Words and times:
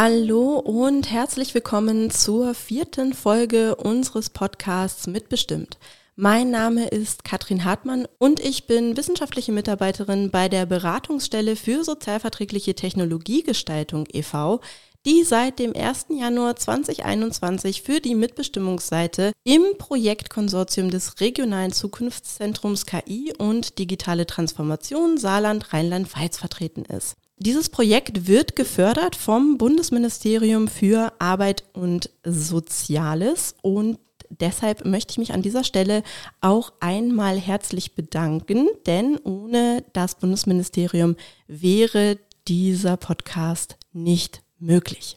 Hallo 0.00 0.60
und 0.60 1.10
herzlich 1.10 1.54
willkommen 1.54 2.12
zur 2.12 2.54
vierten 2.54 3.14
Folge 3.14 3.74
unseres 3.74 4.30
Podcasts 4.30 5.08
Mitbestimmt. 5.08 5.76
Mein 6.14 6.52
Name 6.52 6.86
ist 6.86 7.24
Katrin 7.24 7.64
Hartmann 7.64 8.06
und 8.18 8.38
ich 8.38 8.68
bin 8.68 8.96
wissenschaftliche 8.96 9.50
Mitarbeiterin 9.50 10.30
bei 10.30 10.48
der 10.48 10.66
Beratungsstelle 10.66 11.56
für 11.56 11.82
sozialverträgliche 11.82 12.76
Technologiegestaltung 12.76 14.06
e.V., 14.12 14.60
die 15.04 15.24
seit 15.24 15.58
dem 15.58 15.74
1. 15.74 16.06
Januar 16.10 16.54
2021 16.54 17.82
für 17.82 17.98
die 18.00 18.14
Mitbestimmungsseite 18.14 19.32
im 19.42 19.64
Projektkonsortium 19.78 20.92
des 20.92 21.18
Regionalen 21.20 21.72
Zukunftszentrums 21.72 22.86
KI 22.86 23.32
und 23.36 23.80
Digitale 23.80 24.26
Transformation 24.26 25.18
Saarland 25.18 25.72
Rheinland-Pfalz 25.72 26.38
vertreten 26.38 26.84
ist. 26.84 27.16
Dieses 27.40 27.68
Projekt 27.68 28.26
wird 28.26 28.56
gefördert 28.56 29.14
vom 29.14 29.58
Bundesministerium 29.58 30.66
für 30.66 31.12
Arbeit 31.20 31.62
und 31.72 32.10
Soziales 32.24 33.54
und 33.62 34.00
deshalb 34.28 34.84
möchte 34.84 35.12
ich 35.12 35.18
mich 35.18 35.32
an 35.32 35.42
dieser 35.42 35.62
Stelle 35.62 36.02
auch 36.40 36.72
einmal 36.80 37.38
herzlich 37.38 37.94
bedanken, 37.94 38.66
denn 38.86 39.18
ohne 39.18 39.84
das 39.92 40.16
Bundesministerium 40.16 41.14
wäre 41.46 42.18
dieser 42.48 42.96
Podcast 42.96 43.76
nicht 43.92 44.42
möglich. 44.58 45.16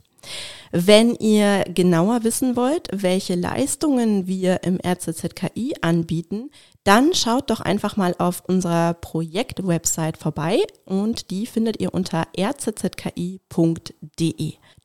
Wenn 0.71 1.15
ihr 1.15 1.65
genauer 1.73 2.23
wissen 2.23 2.55
wollt, 2.55 2.87
welche 2.93 3.33
Leistungen 3.33 4.27
wir 4.27 4.63
im 4.63 4.77
RZZKI 4.85 5.73
anbieten, 5.81 6.51
dann 6.83 7.13
schaut 7.13 7.49
doch 7.49 7.61
einfach 7.61 7.97
mal 7.97 8.15
auf 8.17 8.43
unserer 8.47 8.93
Projektwebsite 8.95 10.17
vorbei 10.19 10.59
und 10.85 11.29
die 11.29 11.45
findet 11.45 11.79
ihr 11.79 11.93
unter 11.93 12.27
rzzki.de. 12.37 13.41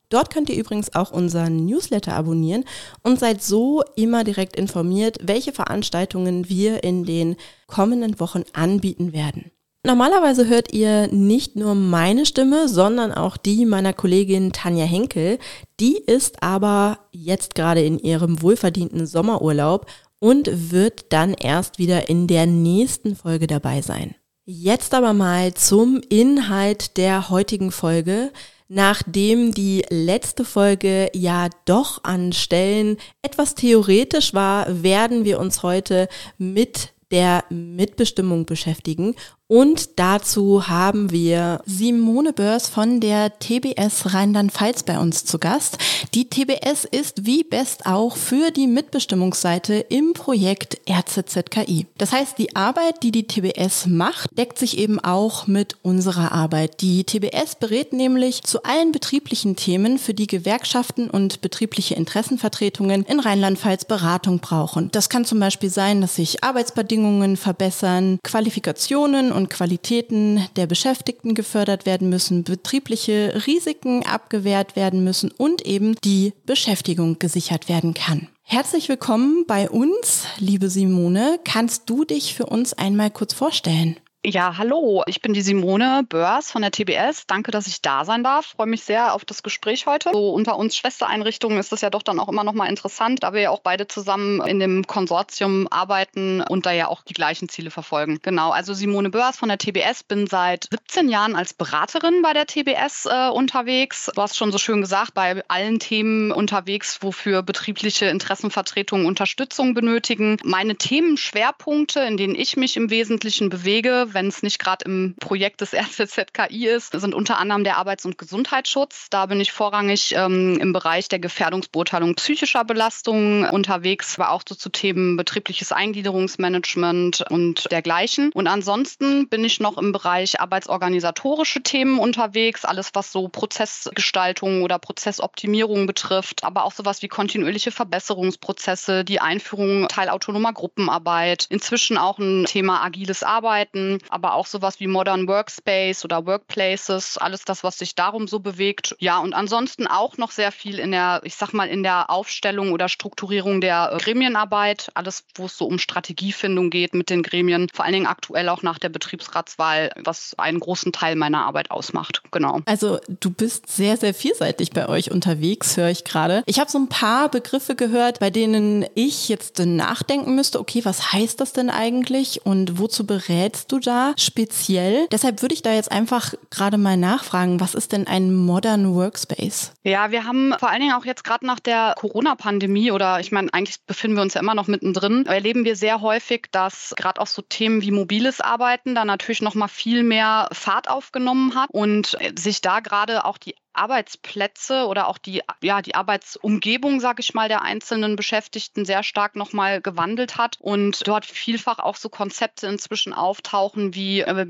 Dort 0.09 0.33
könnt 0.33 0.49
ihr 0.49 0.55
übrigens 0.55 0.95
auch 0.95 1.11
unseren 1.11 1.65
Newsletter 1.65 2.13
abonnieren 2.13 2.63
und 3.03 3.19
seid 3.19 3.43
so 3.43 3.83
immer 3.95 4.23
direkt 4.23 4.55
informiert, 4.55 5.17
welche 5.21 5.51
Veranstaltungen 5.51 6.47
wir 6.47 6.83
in 6.83 7.03
den 7.03 7.35
kommenden 7.65 8.19
Wochen 8.19 8.43
anbieten 8.53 9.11
werden. 9.11 9.51
Normalerweise 9.83 10.47
hört 10.47 10.73
ihr 10.73 11.07
nicht 11.07 11.55
nur 11.55 11.73
meine 11.75 12.25
Stimme, 12.25 12.67
sondern 12.67 13.13
auch 13.13 13.37
die 13.37 13.65
meiner 13.65 13.93
Kollegin 13.93 14.51
Tanja 14.51 14.85
Henkel. 14.85 15.39
Die 15.79 15.97
ist 15.97 16.43
aber 16.43 16.99
jetzt 17.11 17.55
gerade 17.55 17.81
in 17.83 17.97
ihrem 17.99 18.41
wohlverdienten 18.41 19.05
Sommerurlaub 19.05 19.85
und 20.19 20.71
wird 20.71 21.05
dann 21.09 21.33
erst 21.33 21.77
wieder 21.77 22.09
in 22.09 22.27
der 22.27 22.45
nächsten 22.45 23.15
Folge 23.15 23.47
dabei 23.47 23.81
sein. 23.81 24.15
Jetzt 24.45 24.93
aber 24.93 25.13
mal 25.13 25.53
zum 25.53 26.01
Inhalt 26.09 26.97
der 26.97 27.29
heutigen 27.29 27.71
Folge. 27.71 28.31
Nachdem 28.69 29.53
die 29.53 29.85
letzte 29.89 30.43
Folge 30.45 31.09
ja 31.13 31.49
doch 31.65 32.03
an 32.03 32.33
Stellen 32.33 32.97
etwas 33.21 33.55
theoretisch 33.55 34.33
war, 34.33 34.83
werden 34.83 35.25
wir 35.25 35.39
uns 35.39 35.63
heute 35.63 36.07
mit 36.37 36.93
der 37.11 37.45
Mitbestimmung 37.49 38.45
beschäftigen 38.45 39.15
und 39.49 39.97
dazu 39.97 40.67
haben 40.67 41.09
wir 41.11 41.61
Simone 41.65 42.33
Börs 42.33 42.67
von 42.67 42.99
der 42.99 43.39
TBS 43.39 44.13
Rheinland-Pfalz 44.13 44.83
bei 44.83 44.99
uns 44.99 45.23
zu 45.23 45.39
Gast. 45.39 45.77
Die 46.13 46.29
TBS 46.29 46.83
ist 46.83 47.25
wie 47.25 47.45
best 47.45 47.85
auch 47.85 48.17
für 48.17 48.51
die 48.51 48.67
Mitbestimmungsseite 48.67 49.75
im 49.75 50.11
Projekt 50.11 50.81
RZZKI. 50.89 51.85
Das 51.97 52.11
heißt, 52.11 52.37
die 52.37 52.57
Arbeit, 52.57 53.03
die 53.03 53.11
die 53.11 53.25
TBS 53.25 53.85
macht, 53.85 54.37
deckt 54.37 54.59
sich 54.59 54.77
eben 54.77 54.99
auch 54.99 55.47
mit 55.47 55.77
unserer 55.81 56.33
Arbeit. 56.33 56.81
Die 56.81 57.05
TBS 57.05 57.55
berät 57.57 57.93
nämlich 57.93 58.43
zu 58.43 58.63
allen 58.63 58.91
betrieblichen 58.91 59.55
Themen, 59.55 59.97
für 59.97 60.13
die 60.13 60.27
Gewerkschaften 60.27 61.09
und 61.09 61.39
betriebliche 61.39 61.95
Interessenvertretungen 61.95 63.03
in 63.03 63.21
Rheinland-Pfalz 63.21 63.85
Beratung 63.85 64.39
brauchen. 64.39 64.91
Das 64.91 65.07
kann 65.07 65.23
zum 65.23 65.39
Beispiel 65.39 65.69
sein, 65.69 66.01
dass 66.01 66.15
sich 66.15 66.43
Arbeitsbedingungen 66.43 67.37
verbessern, 67.37 68.19
Qualifikationen 68.23 69.36
und 69.37 69.49
Qualitäten 69.49 70.45
der 70.57 70.67
Beschäftigten 70.67 71.35
gefördert 71.35 71.85
werden 71.85 72.09
müssen, 72.09 72.43
betriebliche 72.43 73.43
Risiken 73.45 74.03
abgewehrt 74.05 74.75
werden 74.75 75.03
müssen 75.03 75.31
und 75.31 75.65
eben 75.65 75.95
die 76.03 76.33
Beschäftigung 76.45 77.19
gesichert 77.19 77.69
werden 77.69 77.93
kann. 77.93 78.27
Herzlich 78.41 78.89
willkommen 78.89 79.45
bei 79.47 79.69
uns, 79.69 80.25
liebe 80.39 80.69
Simone. 80.69 81.39
Kannst 81.45 81.89
du 81.89 82.03
dich 82.03 82.33
für 82.33 82.47
uns 82.47 82.73
einmal 82.73 83.11
kurz 83.11 83.33
vorstellen? 83.33 83.97
Ja, 84.25 84.57
hallo, 84.57 85.03
ich 85.05 85.21
bin 85.21 85.33
die 85.33 85.41
Simone 85.41 86.03
Börs 86.03 86.51
von 86.51 86.61
der 86.61 86.71
TBS. 86.71 87.27
Danke, 87.27 87.51
dass 87.51 87.67
ich 87.67 87.81
da 87.81 88.03
sein 88.03 88.23
darf. 88.23 88.47
Freue 88.47 88.67
mich 88.67 88.83
sehr 88.83 89.13
auf 89.13 89.23
das 89.23 89.43
Gespräch 89.43 89.85
heute. 89.85 90.09
So 90.11 90.31
unter 90.31 90.57
uns 90.57 90.75
Schwestereinrichtungen 90.75 91.57
ist 91.59 91.71
das 91.71 91.81
ja 91.81 91.89
doch 91.89 92.01
dann 92.01 92.19
auch 92.19 92.27
immer 92.27 92.43
noch 92.43 92.53
mal 92.53 92.67
interessant, 92.67 93.23
da 93.23 93.31
wir 93.31 93.41
ja 93.41 93.49
auch 93.51 93.61
beide 93.61 93.87
zusammen 93.87 94.41
in 94.41 94.59
dem 94.59 94.85
Konsortium 94.85 95.67
arbeiten 95.69 96.41
und 96.41 96.65
da 96.65 96.71
ja 96.71 96.87
auch 96.87 97.03
die 97.03 97.13
gleichen 97.13 97.47
Ziele 97.47 97.69
verfolgen. 97.69 98.19
Genau, 98.23 98.49
also 98.49 98.73
Simone 98.73 99.11
Börs 99.11 99.37
von 99.37 99.49
der 99.49 99.59
TBS, 99.59 100.03
bin 100.03 100.27
seit 100.27 100.67
17 100.71 101.09
Jahren 101.09 101.35
als 101.35 101.53
Beraterin 101.53 102.21
bei 102.21 102.33
der 102.33 102.47
TBS 102.47 103.05
äh, 103.05 103.29
unterwegs. 103.29 104.11
Du 104.13 104.21
hast 104.21 104.35
schon 104.35 104.51
so 104.51 104.57
schön 104.57 104.81
gesagt, 104.81 105.13
bei 105.13 105.41
allen 105.47 105.79
Themen 105.79 106.31
unterwegs, 106.31 106.97
wofür 107.01 107.43
betriebliche 107.43 108.07
Interessenvertretungen 108.07 109.05
Unterstützung 109.05 109.75
benötigen. 109.75 110.37
Meine 110.43 110.75
Themenschwerpunkte, 110.75 112.01
in 112.01 112.17
denen 112.17 112.35
ich 112.35 112.57
mich 112.57 112.75
im 112.75 112.89
Wesentlichen 112.89 113.49
bewege, 113.49 114.07
wenn 114.17 114.29
es 114.29 114.41
nicht 114.41 114.57
gerade 114.57 114.83
im 114.85 115.15
Projekt 115.19 115.61
des 115.61 115.73
RZZKI 115.75 116.65
ist, 116.67 116.99
sind 116.99 117.13
unter 117.13 117.37
anderem 117.37 117.63
der 117.63 117.77
Arbeits- 117.77 118.03
und 118.03 118.17
Gesundheitsschutz. 118.17 119.11
Da 119.11 119.27
bin 119.27 119.39
ich 119.39 119.51
vorrangig 119.51 120.15
ähm, 120.17 120.57
im 120.59 120.73
Bereich 120.73 121.07
der 121.07 121.19
Gefährdungsbeurteilung 121.19 122.15
psychischer 122.15 122.65
Belastung 122.65 123.47
unterwegs, 123.47 124.17
aber 124.17 124.31
auch 124.31 124.41
so 124.47 124.55
zu 124.55 124.69
Themen 124.69 125.17
betriebliches 125.17 125.71
Eingliederungsmanagement 125.71 127.25
und 127.29 127.71
dergleichen. 127.71 128.31
Und 128.33 128.47
ansonsten 128.47 129.29
bin 129.29 129.45
ich 129.45 129.59
noch 129.59 129.77
im 129.77 129.91
Bereich 129.91 130.41
arbeitsorganisatorische 130.41 131.61
Themen 131.61 131.99
unterwegs, 131.99 132.65
alles 132.65 132.89
was 132.93 133.11
so 133.11 133.27
Prozessgestaltung 133.27 134.63
oder 134.63 134.79
Prozessoptimierung 134.79 135.85
betrifft, 135.85 136.43
aber 136.43 136.63
auch 136.63 136.71
sowas 136.71 137.03
wie 137.03 137.07
kontinuierliche 137.07 137.71
Verbesserungsprozesse, 137.71 139.03
die 139.03 139.19
Einführung 139.19 139.87
teilautonomer 139.89 140.53
Gruppenarbeit, 140.53 141.45
inzwischen 141.49 141.99
auch 141.99 142.17
ein 142.17 142.45
Thema 142.45 142.83
agiles 142.83 143.21
Arbeiten, 143.21 143.96
aber 144.09 144.33
auch 144.33 144.45
sowas 144.45 144.79
wie 144.79 144.87
Modern 144.87 145.27
Workspace 145.27 146.05
oder 146.05 146.25
Workplaces, 146.25 147.17
alles 147.17 147.45
das, 147.45 147.63
was 147.63 147.77
sich 147.77 147.95
darum 147.95 148.27
so 148.27 148.39
bewegt. 148.39 148.95
Ja, 148.99 149.19
und 149.19 149.33
ansonsten 149.33 149.87
auch 149.87 150.17
noch 150.17 150.31
sehr 150.31 150.51
viel 150.51 150.79
in 150.79 150.91
der, 150.91 151.21
ich 151.23 151.35
sag 151.35 151.53
mal, 151.53 151.67
in 151.67 151.83
der 151.83 152.09
Aufstellung 152.09 152.71
oder 152.71 152.89
Strukturierung 152.89 153.61
der 153.61 153.91
äh, 153.93 153.97
Gremienarbeit, 153.97 154.91
alles, 154.93 155.23
wo 155.35 155.45
es 155.45 155.57
so 155.57 155.65
um 155.65 155.79
Strategiefindung 155.79 156.69
geht 156.69 156.93
mit 156.93 157.09
den 157.09 157.23
Gremien, 157.23 157.67
vor 157.73 157.85
allen 157.85 157.93
Dingen 157.93 158.07
aktuell 158.07 158.49
auch 158.49 158.63
nach 158.63 158.79
der 158.79 158.89
Betriebsratswahl, 158.89 159.91
was 160.03 160.33
einen 160.37 160.59
großen 160.59 160.91
Teil 160.91 161.15
meiner 161.15 161.45
Arbeit 161.45 161.71
ausmacht. 161.71 162.21
Genau. 162.31 162.61
Also 162.65 162.99
du 163.19 163.29
bist 163.29 163.67
sehr, 163.67 163.97
sehr 163.97 164.13
vielseitig 164.13 164.71
bei 164.71 164.87
euch 164.87 165.11
unterwegs, 165.11 165.77
höre 165.77 165.89
ich 165.89 166.03
gerade. 166.03 166.43
Ich 166.45 166.59
habe 166.59 166.71
so 166.71 166.77
ein 166.77 166.89
paar 166.89 167.29
Begriffe 167.29 167.75
gehört, 167.75 168.19
bei 168.19 168.29
denen 168.29 168.85
ich 168.95 169.29
jetzt 169.29 169.59
nachdenken 169.59 170.35
müsste, 170.35 170.59
okay, 170.59 170.83
was 170.83 171.13
heißt 171.13 171.39
das 171.39 171.53
denn 171.53 171.69
eigentlich 171.69 172.45
und 172.45 172.79
wozu 172.79 173.05
berätst 173.05 173.71
du 173.71 173.79
da 173.87 174.13
speziell? 174.17 175.07
Deshalb 175.11 175.41
würde 175.41 175.55
ich 175.55 175.61
da 175.61 175.71
jetzt 175.71 175.91
einfach 175.91 176.33
gerade 176.49 176.77
mal 176.77 176.97
nachfragen, 176.97 177.59
was 177.59 177.73
ist 177.73 177.91
denn 177.91 178.07
ein 178.07 178.35
Modern 178.35 178.93
Workspace? 178.93 179.73
Ja, 179.83 180.11
wir 180.11 180.25
haben 180.25 180.53
vor 180.59 180.69
allen 180.69 180.81
Dingen 180.81 180.93
auch 180.93 181.05
jetzt 181.05 181.23
gerade 181.23 181.45
nach 181.45 181.59
der 181.59 181.95
Corona-Pandemie 181.97 182.91
oder 182.91 183.19
ich 183.19 183.31
meine, 183.31 183.53
eigentlich 183.53 183.77
befinden 183.85 184.17
wir 184.17 184.23
uns 184.23 184.33
ja 184.33 184.41
immer 184.41 184.55
noch 184.55 184.67
mittendrin, 184.67 185.25
erleben 185.25 185.65
wir 185.65 185.75
sehr 185.75 186.01
häufig, 186.01 186.47
dass 186.51 186.93
gerade 186.97 187.21
auch 187.21 187.27
so 187.27 187.41
Themen 187.41 187.81
wie 187.81 187.91
mobiles 187.91 188.41
Arbeiten 188.41 188.95
da 188.95 189.05
natürlich 189.05 189.41
noch 189.41 189.55
mal 189.55 189.67
viel 189.67 190.03
mehr 190.03 190.49
Fahrt 190.51 190.89
aufgenommen 190.89 191.55
hat 191.55 191.69
und 191.71 192.17
sich 192.37 192.61
da 192.61 192.81
gerade 192.81 193.25
auch 193.25 193.37
die 193.37 193.55
Arbeitsplätze 193.77 194.85
oder 194.85 195.07
auch 195.07 195.17
die, 195.17 195.41
ja, 195.61 195.81
die 195.81 195.95
Arbeitsumgebung, 195.95 196.99
sage 196.99 197.21
ich 197.21 197.33
mal, 197.33 197.47
der 197.47 197.61
einzelnen 197.61 198.15
Beschäftigten 198.15 198.85
sehr 198.85 199.03
stark 199.03 199.35
nochmal 199.35 199.81
gewandelt 199.81 200.37
hat 200.37 200.57
und 200.59 201.07
dort 201.07 201.25
vielfach 201.25 201.79
auch 201.79 201.95
so 201.95 202.09
Konzepte 202.09 202.67
inzwischen 202.67 203.13
auftauchen 203.13 203.93
wie 203.93 204.21
äh, 204.21 204.45